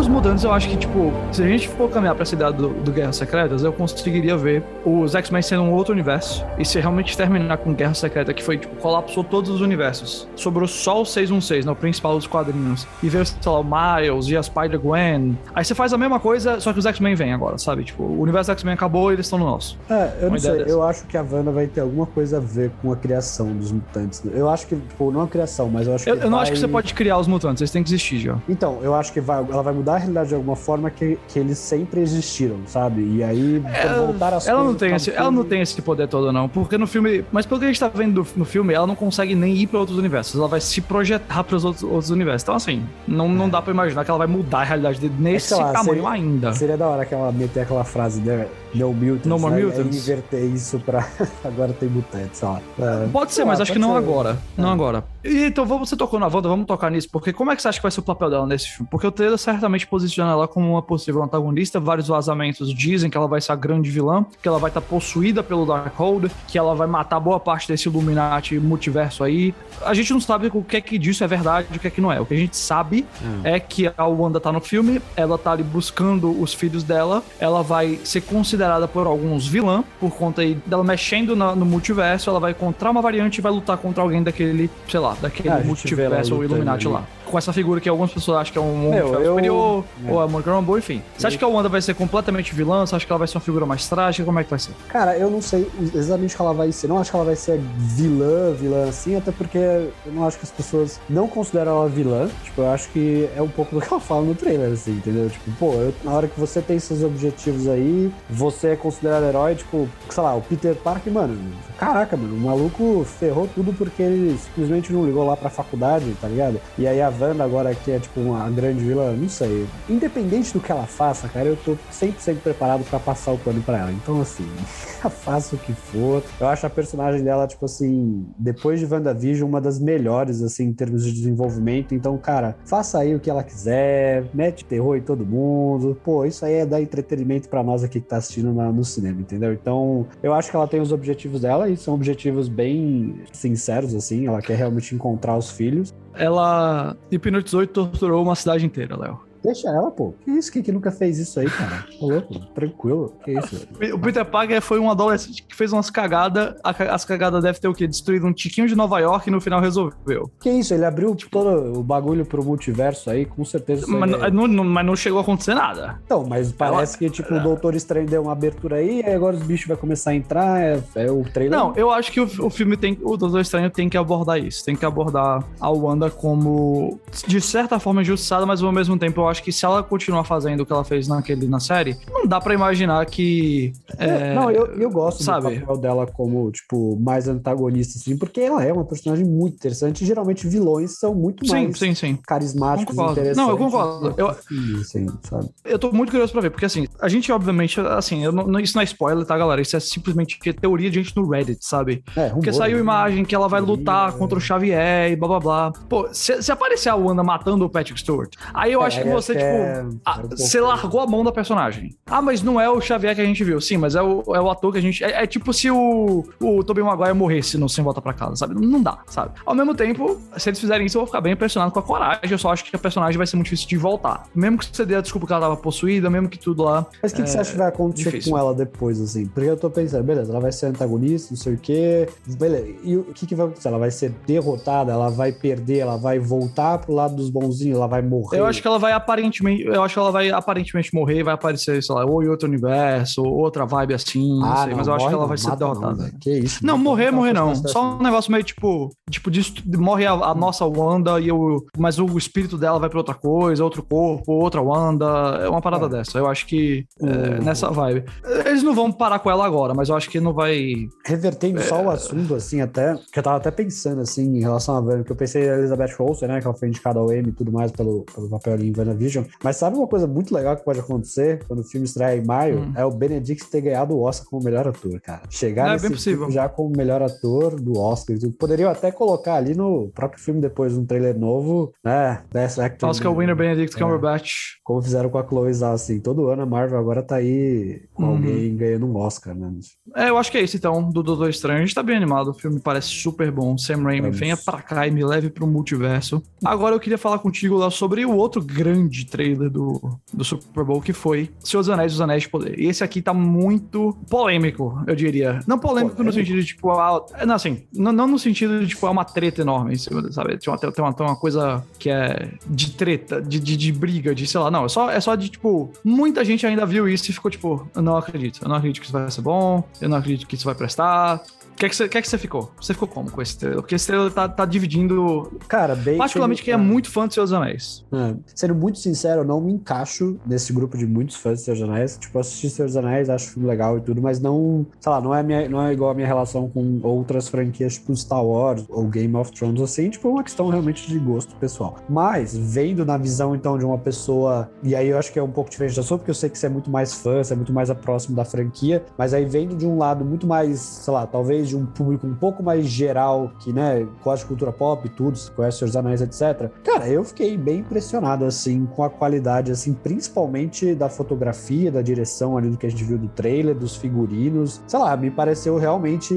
Os 0.08 0.14
mutantes, 0.14 0.42
eu 0.42 0.50
acho 0.50 0.70
que, 0.70 0.76
tipo, 0.78 1.12
se 1.30 1.42
a 1.42 1.46
gente 1.46 1.68
for 1.68 1.90
caminhar 1.90 2.14
pra 2.14 2.22
essa 2.22 2.34
ideia 2.34 2.50
do, 2.50 2.70
do 2.70 2.90
Guerras 2.90 3.16
Secretas, 3.16 3.62
eu 3.62 3.70
conseguiria 3.74 4.38
ver 4.38 4.64
os 4.82 5.14
X-Men 5.14 5.42
sendo 5.42 5.64
um 5.64 5.70
outro 5.70 5.92
universo. 5.92 6.46
E 6.58 6.64
se 6.64 6.80
realmente 6.80 7.14
terminar 7.14 7.58
com 7.58 7.74
Guerra 7.74 7.92
Secreta, 7.92 8.32
que 8.32 8.42
foi, 8.42 8.56
tipo, 8.56 8.74
colapsou 8.76 9.22
todos 9.22 9.50
os 9.50 9.60
universos. 9.60 10.26
Sobrou 10.34 10.66
só 10.66 11.02
o 11.02 11.04
616, 11.04 11.66
né? 11.66 11.72
O 11.72 11.76
principal 11.76 12.14
dos 12.16 12.26
quadrinhos. 12.26 12.86
E 13.02 13.08
veio, 13.10 13.26
sei 13.26 13.36
lá, 13.44 13.60
o 13.60 13.62
Miles 13.62 14.28
e 14.28 14.36
a 14.38 14.42
Spider-Gwen. 14.42 15.36
Aí 15.54 15.62
você 15.62 15.74
faz 15.74 15.92
a 15.92 15.98
mesma 15.98 16.18
coisa, 16.18 16.58
só 16.58 16.72
que 16.72 16.78
os 16.78 16.86
X-Men 16.86 17.14
vêm 17.14 17.34
agora, 17.34 17.58
sabe? 17.58 17.84
Tipo, 17.84 18.02
o 18.04 18.22
universo 18.22 18.50
X-Men 18.52 18.72
acabou 18.72 19.10
e 19.10 19.14
eles 19.16 19.26
estão 19.26 19.38
no 19.38 19.44
nosso. 19.44 19.78
É, 19.90 20.10
eu 20.20 20.22
não 20.22 20.28
Uma 20.30 20.38
ideia 20.38 20.54
sei. 20.54 20.64
dessa. 20.64 20.70
Eu 20.70 20.82
acho 20.84 21.04
que 21.04 21.18
a 21.18 21.22
Wanda 21.22 21.50
vai 21.50 21.66
ter 21.66 21.82
alguma 21.82 22.06
coisa 22.06 22.38
a 22.38 22.40
ver 22.40 22.70
com 22.80 22.90
a 22.90 22.96
criação 22.96 23.52
dos 23.54 23.70
mutantes. 23.70 24.22
Eu 24.32 24.48
acho 24.48 24.66
que, 24.68 24.74
tipo, 24.74 25.10
não 25.12 25.20
a 25.20 25.28
criação, 25.28 25.68
mas 25.68 25.86
eu 25.86 25.94
acho 25.94 26.08
Eu, 26.08 26.16
que. 26.16 26.24
eu 26.24 26.30
não 26.30 26.38
vai... 26.38 26.44
acho 26.44 26.52
que 26.52 26.58
você 26.58 26.66
pode 26.68 26.94
criar 26.94 27.18
os 27.18 27.26
mutantes, 27.28 27.60
eles 27.60 27.70
têm 27.70 27.82
que 27.82 27.90
existir 27.90 28.18
já. 28.20 28.38
Então, 28.48 28.78
eu 28.80 28.94
acho 28.94 29.12
que 29.12 29.20
vai, 29.20 29.44
ela 29.52 29.62
vai 29.62 29.74
mudar 29.74 29.97
a 29.98 30.00
realidade 30.00 30.28
de 30.30 30.34
alguma 30.34 30.56
forma 30.56 30.90
que, 30.90 31.18
que 31.28 31.38
eles 31.38 31.58
sempre 31.58 32.00
existiram, 32.00 32.56
sabe? 32.66 33.02
E 33.16 33.22
aí 33.22 33.62
quando 33.82 34.06
voltar 34.06 34.34
as 34.34 34.46
ela 34.46 34.64
não 34.64 34.74
tem 34.74 34.94
esse, 34.94 35.06
filme- 35.06 35.18
ela 35.20 35.30
não 35.30 35.44
tem 35.44 35.60
esse 35.60 35.82
poder 35.82 36.08
todo 36.08 36.32
não, 36.32 36.48
porque 36.48 36.76
no 36.78 36.86
filme, 36.86 37.24
mas 37.30 37.44
pelo 37.46 37.60
que 37.60 37.66
a 37.66 37.68
gente 37.68 37.80
tá 37.80 37.88
vendo 37.88 38.22
do- 38.22 38.28
no 38.36 38.44
filme, 38.44 38.72
ela 38.74 38.86
não 38.86 38.94
consegue 38.94 39.34
nem 39.34 39.54
ir 39.54 39.66
pra 39.66 39.78
outros 39.80 39.98
universos, 39.98 40.38
ela 40.38 40.48
vai 40.48 40.60
se 40.60 40.80
projetar 40.80 41.44
para 41.44 41.56
os 41.56 41.64
outros, 41.64 41.82
outros 41.84 42.10
universos. 42.10 42.42
Então 42.42 42.54
assim, 42.54 42.82
não, 43.06 43.28
não 43.28 43.48
dá 43.48 43.60
pra 43.62 43.72
imaginar 43.72 44.04
que 44.04 44.10
ela 44.10 44.18
vai 44.18 44.26
mudar 44.26 44.60
a 44.60 44.64
realidade 44.64 45.00
dele 45.00 45.14
nesse 45.18 45.48
sei 45.48 45.56
lá, 45.58 45.72
tamanho 45.72 45.94
seria- 46.02 46.08
ainda. 46.10 46.52
Seria 46.52 46.76
da 46.76 46.86
hora 46.86 47.04
que 47.04 47.14
ela 47.14 47.30
meter 47.32 47.60
aquela 47.60 47.84
frase, 47.84 48.20
né? 48.20 48.46
No 48.74 48.92
mutants. 48.92 49.24
No 49.26 49.38
more 49.38 49.54
né? 49.54 49.62
mutants. 49.62 49.96
E 49.96 49.98
inverter 49.98 50.44
isso 50.44 50.78
pra. 50.80 51.06
Agora 51.42 51.72
tem 51.72 51.88
mutantes, 51.88 52.38
sei 52.38 52.48
lá. 52.48 52.60
É. 52.78 53.06
Pode 53.10 53.32
ser, 53.32 53.44
mas 53.44 53.58
lá, 53.58 53.62
acho 53.62 53.72
que 53.72 53.78
pode 53.78 53.90
não 53.90 53.98
ser. 53.98 54.04
agora. 54.06 54.38
Não 54.58 54.68
É. 54.68 54.72
agora. 54.72 55.04
E, 55.24 55.44
então, 55.46 55.64
você 55.64 55.96
tocou 55.96 56.20
na 56.20 56.26
Wanda, 56.26 56.48
vamos 56.50 56.66
tocar 56.66 56.90
nisso, 56.90 57.08
porque 57.10 57.32
como 57.32 57.50
é 57.50 57.56
que 57.56 57.62
você 57.62 57.68
acha 57.68 57.78
que 57.78 57.82
vai 57.82 57.90
ser 57.90 58.00
o 58.00 58.02
papel 58.02 58.28
dela 58.28 58.46
nesse 58.46 58.68
filme? 58.68 58.86
Porque 58.90 59.06
o 59.06 59.10
trailer 59.10 59.38
certamente 59.38 59.86
posiciona 59.88 60.30
ela 60.32 60.46
como 60.48 60.70
uma 60.70 60.82
possível 60.82 61.22
antagonista, 61.22 61.80
vários 61.80 62.08
vazamentos 62.08 62.72
dizem 62.74 63.08
que 63.10 63.16
ela 63.16 63.26
vai 63.26 63.40
ser 63.40 63.52
a 63.52 63.56
grande 63.56 63.90
vilã, 63.90 64.24
que 64.42 64.48
ela 64.48 64.58
vai 64.58 64.70
estar 64.70 64.80
possuída 64.80 65.42
pelo 65.42 65.64
Darkhold, 65.66 66.30
que 66.46 66.58
ela 66.58 66.74
vai 66.74 66.86
matar 66.86 67.18
boa 67.20 67.40
parte 67.40 67.68
desse 67.68 67.88
Illuminati 67.88 68.58
multiverso 68.58 69.24
aí. 69.24 69.54
A 69.82 69.94
gente 69.94 70.12
não 70.12 70.20
sabe 70.20 70.50
o 70.52 70.62
que 70.62 70.76
é 70.76 70.80
que 70.80 70.98
disso 70.98 71.24
é 71.24 71.26
verdade 71.26 71.68
e 71.72 71.76
o 71.76 71.80
que 71.80 71.86
é 71.86 71.90
que 71.90 72.00
não 72.00 72.12
é. 72.12 72.20
O 72.20 72.26
que 72.26 72.34
a 72.34 72.38
gente 72.38 72.56
sabe 72.56 73.06
é 73.44 73.58
que 73.60 73.90
a 73.96 74.06
Wanda 74.06 74.38
tá 74.40 74.52
no 74.52 74.60
filme, 74.60 75.00
ela 75.16 75.38
tá 75.38 75.52
ali 75.52 75.62
buscando 75.62 76.40
os 76.40 76.52
filhos 76.52 76.82
dela, 76.82 77.22
ela 77.40 77.62
vai 77.62 77.98
ser 78.04 78.20
considerada 78.22 78.86
por 78.88 79.06
alguns 79.06 79.46
vilã, 79.46 79.82
por 80.00 80.10
conta 80.14 80.42
aí 80.42 80.54
dela 80.66 80.84
mexendo 80.84 81.34
na- 81.36 81.54
no 81.54 81.64
multiverso, 81.64 82.28
ela 82.30 82.40
vai 82.40 82.50
encontrar 82.52 82.90
uma 82.90 83.00
variante 83.02 83.38
e 83.38 83.40
vai 83.40 83.52
lutar 83.52 83.76
contra 83.78 84.02
alguém 84.02 84.22
daquele, 84.22 84.70
sei 84.88 85.00
lá, 85.00 85.16
daquele 85.20 85.48
Ah, 85.48 85.60
multiverso 85.64 86.34
ou 86.34 86.44
Illuminati 86.44 86.86
ali. 86.86 86.94
lá. 86.94 87.04
Com 87.30 87.36
essa 87.38 87.52
figura 87.52 87.80
que 87.80 87.88
algumas 87.88 88.12
pessoas 88.12 88.38
acham 88.38 88.52
que 88.52 88.58
é 88.58 88.62
um 88.62 88.90
Meu, 88.90 89.14
eu- 89.14 89.30
superior, 89.30 89.84
é. 90.06 90.10
ou 90.12 90.20
a 90.20 90.26
Monica 90.28 90.50
Rambeau, 90.50 90.78
enfim. 90.78 91.02
Você 91.16 91.26
acha 91.26 91.36
que 91.38 91.44
a 91.44 91.48
Wanda 91.48 91.68
vai 91.68 91.82
ser 91.82 91.94
completamente 91.94 92.54
vilã? 92.54 92.86
Você 92.86 92.96
acha 92.96 93.04
que 93.06 93.12
ela 93.12 93.18
vai 93.18 93.28
ser 93.28 93.36
uma 93.36 93.42
figura 93.42 93.66
mais 93.66 93.86
trágica? 93.88 94.24
Como 94.24 94.38
é 94.38 94.44
que 94.44 94.50
vai 94.50 94.58
ser? 94.58 94.72
Cara, 94.88 95.16
eu 95.18 95.30
não 95.30 95.42
sei 95.42 95.68
exatamente 95.94 96.34
o 96.34 96.36
que 96.36 96.42
ela 96.42 96.54
vai 96.54 96.72
ser. 96.72 96.88
Não 96.88 96.98
acho 96.98 97.10
que 97.10 97.16
ela 97.16 97.24
vai 97.26 97.36
ser 97.36 97.60
vilã, 97.78 98.52
vilã 98.52 98.88
assim, 98.88 99.16
até 99.16 99.30
porque 99.30 99.58
eu 99.58 99.92
não 100.12 100.26
acho 100.26 100.38
que 100.38 100.44
as 100.44 100.50
pessoas 100.50 101.00
não 101.08 101.28
consideram 101.28 101.72
ela 101.72 101.88
vilã. 101.88 102.28
Tipo, 102.44 102.62
eu 102.62 102.70
acho 102.70 102.88
que 102.90 103.28
é 103.36 103.42
um 103.42 103.48
pouco 103.48 103.74
do 103.74 103.80
que 103.80 103.88
ela 103.92 104.00
fala 104.00 104.22
no 104.22 104.34
trailer, 104.34 104.72
assim, 104.72 104.92
entendeu? 104.92 105.28
Tipo, 105.28 105.50
pô, 105.58 105.72
eu- 105.74 105.94
na 106.04 106.12
hora 106.12 106.28
que 106.28 106.38
você 106.38 106.60
tem 106.62 106.78
seus 106.78 107.02
objetivos 107.02 107.68
aí, 107.68 108.10
você 108.30 108.68
é 108.68 108.76
considerado 108.76 109.24
herói, 109.24 109.54
tipo, 109.54 109.88
sei 110.08 110.22
lá, 110.22 110.34
o 110.34 110.40
Peter 110.40 110.74
Parker, 110.74 111.12
mano, 111.12 111.36
caraca, 111.78 112.16
mano, 112.16 112.34
o 112.34 112.40
maluco 112.40 113.04
ferrou 113.18 113.48
tudo 113.54 113.72
porque 113.72 114.02
ele 114.02 114.38
simplesmente 114.38 114.92
não 114.92 115.04
ligou 115.04 115.26
lá 115.26 115.36
pra 115.36 115.50
faculdade, 115.50 116.14
tá 116.20 116.28
ligado? 116.28 116.60
E 116.78 116.86
aí 116.86 117.00
a 117.02 117.10
Wanda 117.20 117.44
agora 117.44 117.74
que 117.74 117.90
é, 117.90 117.98
tipo, 117.98 118.20
uma 118.20 118.48
grande 118.50 118.84
vilã, 118.84 119.12
não 119.12 119.28
sei. 119.28 119.66
Independente 119.88 120.52
do 120.52 120.60
que 120.60 120.70
ela 120.70 120.86
faça, 120.86 121.28
cara, 121.28 121.46
eu 121.48 121.56
tô 121.56 121.76
100% 121.92 122.36
preparado 122.40 122.84
pra 122.84 122.98
passar 122.98 123.32
o 123.32 123.38
pano 123.38 123.60
pra 123.62 123.78
ela. 123.78 123.92
Então, 123.92 124.20
assim, 124.20 124.46
faça 125.10 125.56
o 125.56 125.58
que 125.58 125.72
for. 125.72 126.22
Eu 126.40 126.48
acho 126.48 126.66
a 126.66 126.70
personagem 126.70 127.22
dela, 127.22 127.46
tipo 127.46 127.64
assim, 127.64 128.26
depois 128.38 128.78
de 128.80 128.86
WandaVision, 128.86 129.48
uma 129.48 129.60
das 129.60 129.78
melhores, 129.78 130.42
assim, 130.42 130.64
em 130.66 130.72
termos 130.72 131.04
de 131.04 131.12
desenvolvimento. 131.12 131.94
Então, 131.94 132.16
cara, 132.18 132.56
faça 132.64 132.98
aí 132.98 133.14
o 133.14 133.20
que 133.20 133.30
ela 133.30 133.42
quiser, 133.42 134.24
mete 134.34 134.64
terror 134.64 134.96
em 134.96 135.02
todo 135.02 135.24
mundo. 135.26 135.96
Pô, 136.04 136.24
isso 136.24 136.44
aí 136.44 136.54
é 136.54 136.66
dar 136.66 136.80
entretenimento 136.80 137.48
pra 137.48 137.62
nós 137.62 137.82
aqui 137.84 138.00
que 138.00 138.06
tá 138.08 138.16
assistindo 138.18 138.52
na- 138.52 138.70
no 138.72 138.84
cinema, 138.84 139.20
entendeu? 139.20 139.52
Então, 139.52 140.06
eu 140.22 140.32
acho 140.32 140.50
que 140.50 140.56
ela 140.56 140.66
tem 140.68 140.80
os 140.80 140.92
objetivos 140.92 141.40
dela 141.40 141.68
e 141.68 141.76
são 141.76 141.94
objetivos 141.94 142.48
bem 142.48 143.22
sinceros, 143.32 143.94
assim. 143.94 144.26
Ela 144.26 144.40
quer 144.42 144.56
realmente 144.56 144.94
encontrar 144.94 145.36
os 145.36 145.50
filhos. 145.50 145.92
Ela 146.18 146.96
hipnotizou 147.12 147.62
e 147.62 147.66
torturou 147.66 148.22
uma 148.22 148.34
cidade 148.34 148.66
inteira, 148.66 148.96
Léo. 148.96 149.27
Deixa 149.48 149.68
ela, 149.70 149.90
pô. 149.90 150.12
Que 150.24 150.30
isso? 150.32 150.52
Quem 150.52 150.62
que 150.62 150.70
nunca 150.70 150.90
fez 150.90 151.18
isso 151.18 151.40
aí, 151.40 151.48
cara? 151.48 151.86
Tô 151.98 152.06
louco. 152.06 152.38
Tranquilo. 152.54 153.14
Que 153.24 153.32
isso? 153.32 153.66
O 153.94 153.98
Peter 153.98 154.24
Parker 154.26 154.60
foi 154.60 154.78
um 154.78 154.90
adolescente 154.90 155.42
que 155.42 155.56
fez 155.56 155.72
umas 155.72 155.88
cagadas. 155.88 156.54
As 156.62 157.04
cagadas 157.04 157.42
devem 157.42 157.58
ter 157.58 157.68
o 157.68 157.72
quê? 157.72 157.86
Destruído 157.86 158.26
um 158.26 158.32
tiquinho 158.32 158.68
de 158.68 158.74
Nova 158.74 158.98
York 159.00 159.26
e 159.28 159.32
no 159.32 159.40
final 159.40 159.58
resolveu. 159.60 160.30
Que 160.38 160.50
isso? 160.50 160.74
Ele 160.74 160.84
abriu 160.84 161.16
todo 161.30 161.78
o 161.78 161.82
bagulho 161.82 162.26
pro 162.26 162.44
multiverso 162.44 163.08
aí, 163.10 163.24
com 163.24 163.42
certeza. 163.44 163.86
Mas, 163.88 164.12
é- 164.12 164.30
não, 164.30 164.46
não- 164.46 164.64
mas 164.64 164.84
não 164.84 164.94
chegou 164.94 165.18
a 165.18 165.22
acontecer 165.22 165.54
nada. 165.54 165.98
Então, 166.04 166.26
mas 166.26 166.52
parece 166.52 166.98
que, 166.98 167.08
tipo, 167.08 167.34
o 167.34 167.40
Doutor 167.40 167.74
Estranho 167.74 168.06
deu 168.06 168.22
uma 168.22 168.32
abertura 168.32 168.76
aí, 168.76 169.00
e 169.00 169.10
agora 169.10 169.34
os 169.36 169.42
bichos 169.42 169.66
vão 169.66 169.76
começar 169.78 170.10
a 170.10 170.14
entrar, 170.14 170.60
é, 170.60 170.78
é 170.94 171.10
o 171.10 171.22
trailer. 171.24 171.58
Não, 171.58 171.72
eu 171.74 171.90
acho 171.90 172.12
que 172.12 172.20
o, 172.20 172.24
o 172.44 172.50
filme 172.50 172.76
tem. 172.76 172.98
O 173.02 173.16
Doutor 173.16 173.40
Estranho 173.40 173.70
tem 173.70 173.88
que 173.88 173.96
abordar 173.96 174.38
isso. 174.38 174.62
Tem 174.64 174.76
que 174.76 174.84
abordar 174.84 175.42
a 175.60 175.70
Wanda 175.70 176.10
como, 176.10 176.98
de 177.26 177.40
certa 177.40 177.78
forma, 177.78 178.02
injustiçada, 178.02 178.44
mas 178.44 178.62
ao 178.62 178.72
mesmo 178.72 178.98
tempo 178.98 179.20
eu 179.20 179.28
acho 179.28 179.37
que 179.42 179.52
se 179.52 179.64
ela 179.64 179.82
continuar 179.82 180.24
fazendo 180.24 180.60
o 180.62 180.66
que 180.66 180.72
ela 180.72 180.84
fez 180.84 181.08
naquele, 181.08 181.46
na 181.48 181.60
série, 181.60 181.96
não 182.10 182.26
dá 182.26 182.40
pra 182.40 182.54
imaginar 182.54 183.04
que. 183.06 183.72
é, 183.98 184.34
não, 184.34 184.50
eu, 184.50 184.66
eu 184.80 184.90
gosto 184.90 185.22
sabe? 185.22 185.54
do 185.56 185.60
papel 185.60 185.76
dela 185.78 186.06
como, 186.06 186.50
tipo, 186.50 186.96
mais 187.00 187.28
antagonista, 187.28 187.98
assim, 187.98 188.16
porque 188.16 188.40
ela 188.40 188.64
é 188.64 188.72
uma 188.72 188.84
personagem 188.84 189.24
muito 189.26 189.54
interessante, 189.54 190.02
e 190.02 190.06
geralmente 190.06 190.46
vilões 190.46 190.98
são 190.98 191.14
muito 191.14 191.44
Sim, 191.46 191.52
mais 191.66 191.78
sim, 191.78 191.94
sim. 191.94 192.18
carismáticos, 192.26 192.94
Concordo. 192.94 193.12
interessantes. 193.20 193.36
Não, 193.36 193.50
eu 193.50 193.58
concordo. 193.58 194.14
Eu- 194.16 194.34
Sim, 194.48 194.82
sim, 194.84 195.06
sabe? 195.22 195.48
Eu 195.64 195.78
tô 195.78 195.92
muito 195.92 196.10
curioso 196.10 196.32
pra 196.32 196.40
ver, 196.40 196.50
porque 196.50 196.64
assim, 196.66 196.86
a 197.00 197.08
gente, 197.08 197.30
obviamente, 197.32 197.80
assim, 197.80 198.24
eu 198.24 198.32
não- 198.32 198.58
isso 198.60 198.74
não 198.76 198.80
é 198.82 198.84
spoiler, 198.84 199.24
tá, 199.24 199.36
galera? 199.36 199.60
Isso 199.60 199.76
é 199.76 199.80
simplesmente 199.80 200.38
teoria 200.60 200.90
de 200.90 201.02
gente 201.02 201.16
no 201.16 201.28
Reddit, 201.28 201.64
sabe? 201.64 202.02
É, 202.16 202.28
Porque 202.30 202.50
rumor, 202.50 202.54
saiu 202.54 202.76
né? 202.76 202.82
imagem 202.82 203.24
que 203.24 203.34
ela 203.34 203.48
vai 203.48 203.60
lutar 203.60 204.10
é. 204.10 204.12
contra 204.12 204.38
o 204.38 204.40
Xavier 204.40 205.10
e 205.12 205.16
blá 205.16 205.28
blá 205.28 205.40
blá. 205.40 205.72
Pô, 205.88 206.08
se, 206.12 206.42
se 206.42 206.50
aparecer 206.52 206.88
a 206.88 206.96
Wanda 206.96 207.22
matando 207.22 207.64
o 207.64 207.70
Patrick 207.70 207.98
Stewart, 208.00 208.34
aí 208.54 208.72
eu 208.72 208.82
É, 208.82 208.86
acho 208.86 209.02
que 209.02 209.08
é 209.08 209.10
você, 209.22 209.32
tipo, 209.34 209.44
é- 209.44 209.86
é 210.06 210.36
você 210.36 210.60
largou 210.60 211.00
a 211.00 211.06
mão 211.06 211.22
da 211.24 211.32
personagem. 211.32 211.96
Ah, 212.06 212.22
mas 212.22 212.42
não 212.42 212.60
é 212.60 212.68
o 212.70 212.80
Xavier 212.80 213.14
que 213.14 213.20
a 213.20 213.24
gente 213.24 213.42
viu. 213.44 213.60
Sim, 213.60 213.76
mas 213.76 213.94
é 213.94 214.02
o, 214.02 214.22
é 214.34 214.40
o 214.40 214.50
ator 214.50 214.72
que 214.72 214.78
a 214.78 214.82
gente. 214.82 215.02
É, 215.04 215.22
é 215.22 215.26
tipo 215.26 215.52
se 215.52 215.70
o, 215.70 216.24
o 216.40 216.64
Tobey 216.64 216.82
Maguire 216.84 217.12
morresse 217.14 217.56
no 217.58 217.68
Sem 217.68 217.82
Volta 217.84 218.00
pra 218.00 218.12
Casa, 218.12 218.36
sabe? 218.36 218.54
Não 218.54 218.82
dá, 218.82 218.98
sabe? 219.06 219.32
Ao 219.44 219.54
mesmo 219.54 219.74
tempo, 219.74 220.20
se 220.36 220.48
eles 220.48 220.58
fizerem 220.60 220.86
isso, 220.86 220.96
eu 220.96 221.00
vou 221.00 221.06
ficar 221.06 221.20
bem 221.20 221.32
impressionado 221.32 221.72
com 221.72 221.78
a 221.78 221.82
coragem. 221.82 222.20
Eu 222.30 222.38
só 222.38 222.52
acho 222.52 222.64
que 222.64 222.74
a 222.74 222.78
personagem 222.78 223.16
vai 223.16 223.26
ser 223.26 223.36
muito 223.36 223.46
difícil 223.46 223.68
de 223.68 223.76
voltar. 223.76 224.24
Mesmo 224.34 224.58
que 224.58 224.66
você 224.74 224.84
dê 224.84 224.94
a 224.94 225.00
desculpa 225.00 225.26
que 225.26 225.32
ela 225.32 225.42
tava 225.42 225.56
possuída, 225.56 226.08
mesmo 226.10 226.28
que 226.28 226.38
tudo 226.38 226.62
lá. 226.62 226.86
Mas 227.02 227.12
o 227.12 227.16
que, 227.16 227.22
que 227.22 227.30
você 227.30 227.38
acha 227.38 227.52
que 227.52 227.58
vai 227.58 227.68
acontecer 227.68 228.08
É, 228.08 228.12
difícil. 228.12 228.32
com 228.32 228.38
ela 228.38 228.54
depois, 228.54 229.00
assim? 229.00 229.26
Porque 229.26 229.48
eu 229.48 229.56
tô 229.56 229.70
pensando, 229.70 230.02
beleza, 230.04 230.30
ela 230.32 230.40
vai 230.40 230.52
ser 230.52 230.66
antagonista, 230.66 231.28
não 231.32 231.36
sei 231.38 231.54
o 231.54 231.58
quê. 231.58 232.08
Beleza. 232.26 232.68
E 232.82 232.96
o 232.96 233.04
que, 233.04 233.26
que 233.26 233.34
vai 233.34 233.46
acontecer? 233.46 233.68
Ela 233.68 233.78
vai 233.78 233.90
ser 233.90 234.10
derrotada, 234.26 234.92
ela 234.92 235.08
vai 235.10 235.32
perder, 235.32 235.78
ela 235.78 235.96
vai 235.96 236.18
voltar 236.18 236.78
pro 236.78 236.92
lado 236.94 237.16
dos 237.16 237.30
bonzinhos, 237.30 237.76
ela 237.78 237.86
vai 237.86 238.02
morrer. 238.02 238.38
Eu 238.38 238.46
acho 238.46 238.60
que 238.62 238.68
ela 238.68 238.78
vai 238.78 238.92
aparentemente. 239.08 239.62
Eu 239.64 239.82
acho 239.82 239.94
que 239.94 240.00
ela 240.00 240.10
vai 240.12 240.30
aparentemente 240.30 240.94
morrer, 240.94 241.22
vai 241.22 241.34
aparecer, 241.34 241.82
sei 241.82 241.94
lá, 241.94 242.04
ou 242.04 242.22
em 242.22 242.28
outro 242.28 242.46
universo, 242.48 243.22
ou 243.22 243.38
outra 243.38 243.64
vibe 243.64 243.94
assim, 243.94 244.38
não 244.38 244.52
Ah, 244.52 244.64
sei, 244.64 244.74
mas 244.74 244.86
eu 244.86 244.94
acho 244.94 245.06
que 245.08 245.12
ela 245.12 245.22
não, 245.22 245.28
vai 245.28 245.38
ser 245.38 245.48
não, 245.50 245.56
derrotada. 245.56 245.94
velho. 245.94 246.14
que 246.20 246.30
isso? 246.38 246.64
Não, 246.64 246.76
morrer, 246.78 247.06
não, 247.10 247.18
morrer 247.18 247.32
não. 247.32 247.54
Só 247.54 247.94
um 247.94 248.02
negócio 248.02 248.30
meio 248.30 248.44
tipo. 248.44 248.90
Tipo, 249.10 249.30
dest- 249.30 249.64
morre 249.76 250.06
a, 250.06 250.12
a 250.12 250.34
nossa 250.34 250.64
Wanda 250.66 251.18
e 251.20 251.32
o. 251.32 251.64
Mas 251.78 251.98
o 251.98 252.06
espírito 252.18 252.58
dela 252.58 252.78
vai 252.78 252.88
pra 252.90 252.98
outra 252.98 253.14
coisa, 253.14 253.64
outro 253.64 253.82
corpo, 253.82 254.32
outra 254.32 254.60
Wanda. 254.60 255.06
É 255.42 255.48
uma 255.48 255.60
parada 255.62 255.86
É. 255.86 255.88
dessa. 255.88 256.18
Eu 256.18 256.26
acho 256.26 256.46
que. 256.46 256.84
é, 257.02 257.40
nessa 257.42 257.70
vibe. 257.70 258.04
Eles 258.46 258.62
não 258.62 258.74
vão 258.74 258.92
parar 258.92 259.18
com 259.20 259.30
ela 259.30 259.44
agora, 259.46 259.72
mas 259.74 259.88
eu 259.88 259.96
acho 259.96 260.10
que 260.10 260.20
não 260.20 260.32
vai. 260.34 260.74
Revertendo 261.06 261.58
É. 261.60 261.62
só 261.62 261.82
o 261.82 261.90
assunto, 261.90 262.34
assim, 262.34 262.60
até. 262.60 262.94
Que 263.12 263.18
eu 263.18 263.22
tava 263.22 263.36
até 263.38 263.50
pensando, 263.50 264.00
assim, 264.02 264.36
em 264.36 264.40
relação 264.40 264.76
a 264.76 264.80
Wanda, 264.80 265.04
que 265.04 265.12
eu 265.12 265.16
pensei 265.16 265.44
em 265.44 265.48
Elizabeth 265.58 265.94
Olsen, 265.98 266.28
né? 266.28 266.40
Que 266.40 266.46
ela 266.46 266.56
foi 266.56 266.68
indicada 266.68 266.98
ao 266.98 267.12
Emmy 267.12 267.28
e 267.28 267.32
tudo 267.32 267.52
mais 267.52 267.70
pelo, 267.72 268.04
pelo 268.14 268.28
papel 268.28 268.54
ali 268.54 268.68
em 268.68 268.72
WandaVision. 268.98 269.24
Mas 269.42 269.56
sabe 269.56 269.76
uma 269.76 269.86
coisa 269.86 270.06
muito 270.06 270.34
legal 270.34 270.56
que 270.56 270.64
pode 270.64 270.80
acontecer 270.80 271.42
quando 271.46 271.60
o 271.60 271.64
filme 271.64 271.86
estreia 271.86 272.16
em 272.18 272.24
maio? 272.24 272.60
Hum. 272.60 272.72
É 272.74 272.84
o 272.84 272.90
Benedict 272.90 273.46
ter 273.50 273.60
ganhado 273.60 273.94
o 273.94 274.02
Oscar 274.02 274.28
como 274.28 274.44
melhor 274.44 274.66
ator, 274.66 275.00
cara. 275.00 275.22
Chegar 275.30 275.68
É, 275.68 275.72
nesse 275.72 275.96
filme 275.96 276.32
já 276.32 276.48
como 276.48 276.76
melhor 276.76 277.02
ator 277.02 277.58
do 277.60 277.78
Oscar. 277.78 278.16
Poderiam 278.38 278.70
até 278.70 278.90
colocar 278.90 279.34
ali 279.34 279.54
no 279.54 279.88
próprio 279.94 280.20
filme 280.22 280.40
depois, 280.40 280.76
um 280.76 280.84
trailer 280.84 281.18
novo, 281.18 281.72
né? 281.84 282.22
Best 282.32 282.60
Actor. 282.60 282.88
Oscar 282.88 283.14
Winner 283.14 283.36
Benedict 283.36 283.76
É. 283.76 283.78
Cumberbatch. 283.80 284.32
Como 284.64 284.82
fizeram 284.82 285.08
com 285.08 285.18
a 285.18 285.26
Chloe 285.26 285.52
Zhao, 285.54 285.72
assim. 285.74 286.00
Todo 286.00 286.28
ano 286.28 286.42
a 286.42 286.46
Marvel 286.46 286.78
agora 286.78 287.02
tá 287.02 287.16
aí 287.16 287.82
com 287.94 288.02
Uhum. 288.04 288.10
alguém 288.10 288.56
ganhando 288.56 288.86
um 288.86 288.96
Oscar, 288.96 289.34
né? 289.34 289.48
É, 289.96 290.08
eu 290.08 290.16
acho 290.18 290.30
que 290.30 290.38
é 290.38 290.42
isso 290.42 290.56
então, 290.56 290.90
do 290.90 291.02
Doutor 291.02 291.30
Estranho. 291.30 291.58
A 291.58 291.62
gente 291.64 291.74
tá 291.74 291.82
bem 291.82 291.96
animado, 291.96 292.28
o 292.30 292.34
filme 292.34 292.60
parece 292.60 292.88
super 292.88 293.30
bom. 293.30 293.56
Sam 293.56 293.82
Raimi, 293.82 294.10
venha 294.10 294.36
pra 294.36 294.60
cá 294.60 294.86
e 294.86 294.90
me 294.90 295.04
leve 295.04 295.30
pro 295.30 295.46
multiverso. 295.46 296.22
Agora 296.44 296.74
eu 296.74 296.80
queria 296.80 296.98
falar 296.98 297.18
contigo, 297.18 297.56
Léo, 297.58 297.70
sobre 297.70 298.04
o 298.04 298.14
outro 298.14 298.42
grande 298.42 298.87
trailer 299.06 299.50
do, 299.50 299.98
do 300.12 300.24
Super 300.24 300.64
Bowl, 300.64 300.80
que 300.80 300.92
foi 300.92 301.30
dos 301.40 301.68
Anéis 301.68 301.92
e 301.92 301.94
os 301.96 302.00
Anéis 302.00 302.22
de 302.22 302.28
Poder. 302.28 302.58
E 302.58 302.66
esse 302.66 302.84
aqui 302.84 303.02
tá 303.02 303.12
muito 303.12 303.96
polêmico, 304.08 304.82
eu 304.86 304.94
diria. 304.94 305.40
Não 305.46 305.58
polêmico, 305.58 305.90
no 305.90 305.96
Polêmico? 305.96 306.18
sentido 306.18 306.40
de, 306.40 306.46
tipo, 306.46 306.70
ah, 306.70 307.04
não, 307.26 307.34
assim, 307.34 307.62
não, 307.72 307.92
não 307.92 308.06
no 308.06 308.18
sentido 308.18 308.60
de, 308.60 308.68
tipo, 308.68 308.86
é 308.86 308.90
uma 308.90 309.04
treta 309.04 309.42
enorme, 309.42 309.76
sabe? 309.78 310.38
Tem 310.38 310.52
uma, 310.52 310.58
tem 310.58 310.84
uma, 310.84 310.92
tem 310.92 311.06
uma 311.06 311.16
coisa 311.16 311.64
que 311.78 311.90
é 311.90 312.32
de 312.46 312.70
treta, 312.72 313.20
de, 313.20 313.38
de, 313.38 313.56
de 313.56 313.72
briga, 313.72 314.14
de, 314.14 314.26
sei 314.26 314.40
lá, 314.40 314.50
não, 314.50 314.64
é 314.64 314.68
só, 314.68 314.90
é 314.90 315.00
só 315.00 315.14
de, 315.14 315.28
tipo, 315.28 315.70
muita 315.84 316.24
gente 316.24 316.46
ainda 316.46 316.66
viu 316.66 316.88
isso 316.88 317.10
e 317.10 317.14
ficou, 317.14 317.30
tipo, 317.30 317.68
eu 317.74 317.82
não 317.82 317.96
acredito, 317.96 318.40
eu 318.42 318.48
não 318.48 318.56
acredito 318.56 318.80
que 318.80 318.86
isso 318.86 318.92
vai 318.92 319.10
ser 319.10 319.22
bom, 319.22 319.64
eu 319.80 319.88
não 319.88 319.96
acredito 319.96 320.26
que 320.26 320.34
isso 320.34 320.44
vai 320.44 320.54
prestar. 320.54 321.22
O 321.58 321.60
que 321.60 321.66
é 321.66 321.68
que 321.68 321.74
você, 321.74 321.88
que 321.88 321.98
é 321.98 322.02
que 322.02 322.08
você 322.08 322.16
ficou? 322.16 322.52
Você 322.60 322.72
ficou 322.72 322.86
como 322.86 323.10
com 323.10 323.20
esse 323.20 323.36
trailer? 323.36 323.60
Porque 323.60 323.74
esse 323.74 323.84
trailer 323.84 324.12
tá, 324.12 324.28
tá 324.28 324.44
dividindo, 324.44 325.28
Cara, 325.48 325.74
bem. 325.74 325.98
particularmente 325.98 326.40
quem 326.40 326.54
é 326.54 326.56
muito 326.56 326.88
fã 326.88 327.08
de 327.08 327.14
Seus 327.14 327.32
Anéis. 327.32 327.84
É. 327.92 328.14
Sendo 328.32 328.54
muito 328.54 328.78
sincero, 328.78 329.22
eu 329.22 329.24
não 329.24 329.40
me 329.40 329.54
encaixo 329.54 330.20
nesse 330.24 330.52
grupo 330.52 330.78
de 330.78 330.86
muitos 330.86 331.16
fãs 331.16 331.44
de 331.44 331.50
dos 331.50 331.60
Anéis. 331.60 331.98
Tipo, 331.98 332.20
assisti 332.20 332.48
Senhor 332.48 332.68
dos 332.68 332.76
Anéis, 332.76 333.10
acho 333.10 333.32
filme 333.32 333.48
legal 333.48 333.76
e 333.76 333.80
tudo, 333.80 334.00
mas 334.00 334.20
não, 334.20 334.64
sei 334.78 334.92
lá, 334.92 335.00
não 335.00 335.12
é, 335.12 335.20
minha, 335.20 335.48
não 335.48 335.60
é 335.60 335.72
igual 335.72 335.90
a 335.90 335.94
minha 335.94 336.06
relação 336.06 336.48
com 336.48 336.78
outras 336.84 337.26
franquias, 337.26 337.74
tipo 337.74 337.92
Star 337.96 338.24
Wars 338.24 338.64
ou 338.68 338.86
Game 338.86 339.16
of 339.16 339.32
Thrones, 339.32 339.60
assim, 339.60 339.90
tipo, 339.90 340.06
é 340.06 340.10
uma 340.12 340.22
questão 340.22 340.48
realmente 340.50 340.86
de 340.86 340.96
gosto 341.00 341.34
pessoal. 341.36 341.78
Mas, 341.88 342.36
vendo 342.36 342.84
na 342.84 342.96
visão, 342.96 343.34
então, 343.34 343.58
de 343.58 343.64
uma 343.64 343.78
pessoa, 343.78 344.48
e 344.62 344.76
aí 344.76 344.86
eu 344.90 344.98
acho 344.98 345.12
que 345.12 345.18
é 345.18 345.22
um 345.24 345.32
pouco 345.32 345.50
diferente 345.50 345.74
da 345.74 345.82
sua, 345.82 345.98
porque 345.98 346.12
eu 346.12 346.14
sei 346.14 346.30
que 346.30 346.38
você 346.38 346.46
é 346.46 346.50
muito 346.50 346.70
mais 346.70 346.94
fã, 346.94 347.20
você 347.20 347.32
é 347.32 347.36
muito 347.36 347.52
mais 347.52 347.68
próximo 347.72 348.14
da 348.14 348.24
franquia, 348.24 348.84
mas 348.96 349.12
aí 349.12 349.24
vendo 349.24 349.56
de 349.56 349.66
um 349.66 349.76
lado 349.76 350.04
muito 350.04 350.24
mais, 350.24 350.60
sei 350.60 350.94
lá, 350.94 351.04
talvez 351.04 351.47
de 351.48 351.56
um 351.56 351.64
público 351.66 352.06
um 352.06 352.14
pouco 352.14 352.42
mais 352.42 352.66
geral, 352.66 353.32
que, 353.40 353.52
né, 353.52 353.86
gosta 354.02 354.24
de 354.24 354.28
cultura 354.28 354.52
pop 354.52 354.88
tudo, 354.90 355.18
conhece 355.34 355.64
dos 355.64 355.76
Anéis, 355.76 356.00
etc. 356.00 356.50
Cara, 356.64 356.88
eu 356.88 357.02
fiquei 357.04 357.36
bem 357.36 357.60
impressionado, 357.60 358.24
assim, 358.24 358.66
com 358.74 358.82
a 358.82 358.90
qualidade, 358.90 359.50
assim, 359.52 359.72
principalmente 359.72 360.74
da 360.74 360.88
fotografia, 360.88 361.70
da 361.70 361.82
direção 361.82 362.36
ali 362.36 362.48
do 362.48 362.56
que 362.56 362.66
a 362.66 362.70
gente 362.70 362.84
viu 362.84 362.98
do 362.98 363.08
trailer, 363.08 363.54
dos 363.54 363.76
figurinos. 363.76 364.60
Sei 364.66 364.78
lá, 364.78 364.96
me 364.96 365.10
pareceu 365.10 365.56
realmente. 365.58 366.14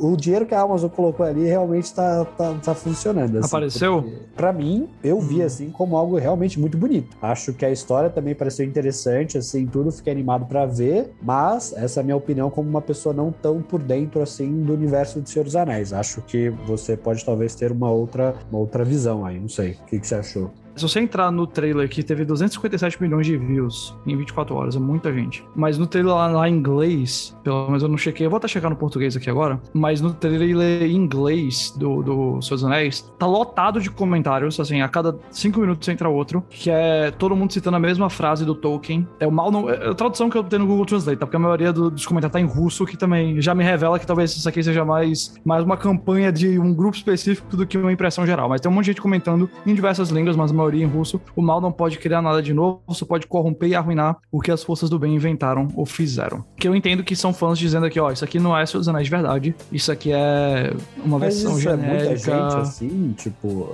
O 0.00 0.16
dinheiro 0.16 0.46
que 0.46 0.54
a 0.54 0.60
Amazon 0.60 0.90
colocou 0.90 1.24
ali 1.24 1.44
realmente 1.44 1.92
tá, 1.94 2.24
tá, 2.36 2.54
tá 2.62 2.74
funcionando. 2.74 3.38
assim, 3.38 3.46
Apareceu? 3.46 4.04
Pra 4.36 4.52
mim, 4.52 4.88
eu 5.02 5.20
vi, 5.20 5.42
Hum. 5.42 5.46
assim, 5.46 5.70
como 5.70 5.96
algo 5.96 6.16
realmente 6.18 6.58
muito 6.60 6.76
bonito. 6.76 7.16
Acho 7.20 7.52
que 7.52 7.64
a 7.64 7.70
história 7.70 8.10
também 8.10 8.34
pareceu 8.34 8.66
interessante, 8.66 9.38
assim, 9.38 9.66
tudo. 9.66 9.90
Fiquei 9.92 10.12
animado 10.12 10.46
pra 10.46 10.66
ver, 10.66 11.12
mas 11.22 11.72
essa 11.76 12.00
é 12.00 12.02
a 12.02 12.04
minha 12.04 12.16
opinião 12.16 12.50
como 12.50 12.68
uma 12.68 12.80
pessoa 12.80 13.14
não 13.14 13.30
tão 13.32 13.60
por 13.62 13.80
dentro, 13.82 14.22
assim, 14.22 14.61
do 14.62 14.74
universo 14.74 15.20
de 15.20 15.30
Senhor 15.30 15.44
dos 15.44 15.56
Anéis. 15.56 15.92
Acho 15.92 16.22
que 16.22 16.50
você 16.50 16.96
pode 16.96 17.24
talvez 17.24 17.54
ter 17.54 17.72
uma 17.72 17.90
outra, 17.90 18.34
uma 18.50 18.60
outra 18.60 18.84
visão 18.84 19.24
aí, 19.24 19.38
não 19.38 19.48
sei. 19.48 19.72
O 19.72 19.86
que, 19.86 19.98
que 19.98 20.06
você 20.06 20.14
achou? 20.14 20.50
Se 20.74 20.82
você 20.88 21.00
entrar 21.00 21.30
no 21.30 21.46
trailer 21.46 21.88
que 21.88 22.02
teve 22.02 22.24
257 22.24 23.00
milhões 23.02 23.26
de 23.26 23.36
views 23.36 23.94
em 24.06 24.16
24 24.16 24.54
horas, 24.54 24.76
é 24.76 24.78
muita 24.78 25.12
gente. 25.12 25.44
Mas 25.54 25.76
no 25.78 25.86
trailer 25.86 26.14
lá, 26.14 26.26
lá 26.28 26.48
em 26.48 26.54
inglês, 26.54 27.36
pelo 27.44 27.66
menos 27.66 27.82
eu 27.82 27.88
não 27.88 27.98
chequei, 27.98 28.26
eu 28.26 28.30
vou 28.30 28.38
até 28.38 28.48
checar 28.48 28.70
no 28.70 28.76
português 28.76 29.16
aqui 29.16 29.28
agora, 29.28 29.60
mas 29.74 30.00
no 30.00 30.12
trailer 30.14 30.82
em 30.82 30.94
inglês 30.96 31.74
do, 31.76 32.02
do 32.02 32.42
Seus 32.42 32.64
Anéis, 32.64 33.00
tá 33.18 33.26
lotado 33.26 33.80
de 33.80 33.90
comentários, 33.90 34.58
assim, 34.58 34.80
a 34.80 34.88
cada 34.88 35.16
5 35.30 35.60
minutos 35.60 35.86
entra 35.88 36.08
outro, 36.08 36.42
que 36.48 36.70
é 36.70 37.10
todo 37.10 37.36
mundo 37.36 37.52
citando 37.52 37.76
a 37.76 37.80
mesma 37.80 38.08
frase 38.08 38.44
do 38.44 38.54
Tolkien. 38.54 39.06
É 39.20 39.26
o 39.26 39.30
mal 39.32 39.50
não. 39.50 39.68
É 39.68 39.90
a 39.90 39.94
tradução 39.94 40.30
que 40.30 40.36
eu 40.36 40.42
tenho 40.44 40.62
no 40.62 40.68
Google 40.68 40.86
Translate, 40.86 41.18
tá? 41.18 41.26
Porque 41.26 41.36
a 41.36 41.40
maioria 41.40 41.72
do- 41.72 41.90
dos 41.90 42.06
comentários 42.06 42.32
tá 42.32 42.40
em 42.40 42.46
russo, 42.46 42.86
que 42.86 42.96
também 42.96 43.40
já 43.40 43.54
me 43.54 43.62
revela 43.62 43.98
que 43.98 44.06
talvez 44.06 44.34
isso 44.34 44.48
aqui 44.48 44.62
seja 44.62 44.84
mais, 44.84 45.34
mais 45.44 45.62
uma 45.64 45.76
campanha 45.76 46.32
de 46.32 46.58
um 46.58 46.72
grupo 46.74 46.96
específico 46.96 47.56
do 47.56 47.66
que 47.66 47.76
uma 47.76 47.92
impressão 47.92 48.24
geral. 48.26 48.48
Mas 48.48 48.60
tem 48.60 48.70
um 48.70 48.74
monte 48.74 48.84
de 48.86 48.90
gente 48.92 49.02
comentando 49.02 49.48
em 49.66 49.74
diversas 49.74 50.08
línguas, 50.10 50.34
mas 50.36 50.50
a 50.50 50.54
maioria 50.62 50.84
em 50.84 50.88
russo. 50.88 51.20
O 51.36 51.42
mal 51.42 51.60
não 51.60 51.72
pode 51.72 51.98
criar 51.98 52.22
nada 52.22 52.42
de 52.42 52.54
novo, 52.54 52.80
só 52.90 53.04
pode 53.04 53.26
corromper 53.26 53.68
e 53.68 53.74
arruinar 53.74 54.16
o 54.30 54.40
que 54.40 54.50
as 54.50 54.62
forças 54.62 54.88
do 54.88 54.98
bem 54.98 55.14
inventaram 55.14 55.68
ou 55.74 55.84
fizeram. 55.84 56.44
Que 56.56 56.68
eu 56.68 56.74
entendo 56.74 57.02
que 57.02 57.14
são 57.16 57.32
fãs 57.32 57.58
dizendo 57.58 57.86
aqui, 57.86 57.98
ó, 58.00 58.10
isso 58.10 58.24
aqui 58.24 58.38
não 58.38 58.56
é 58.56 58.64
Seus 58.64 58.88
Anéis 58.88 59.04
de 59.06 59.10
verdade, 59.10 59.54
isso 59.70 59.90
aqui 59.90 60.10
é 60.12 60.72
uma 61.04 61.18
Mas 61.18 61.34
versão 61.34 61.58
isso 61.58 61.68
é 61.68 61.76
genérica. 61.76 62.04
muita 62.04 62.16
gente, 62.16 62.56
assim, 62.62 63.14
tipo... 63.16 63.68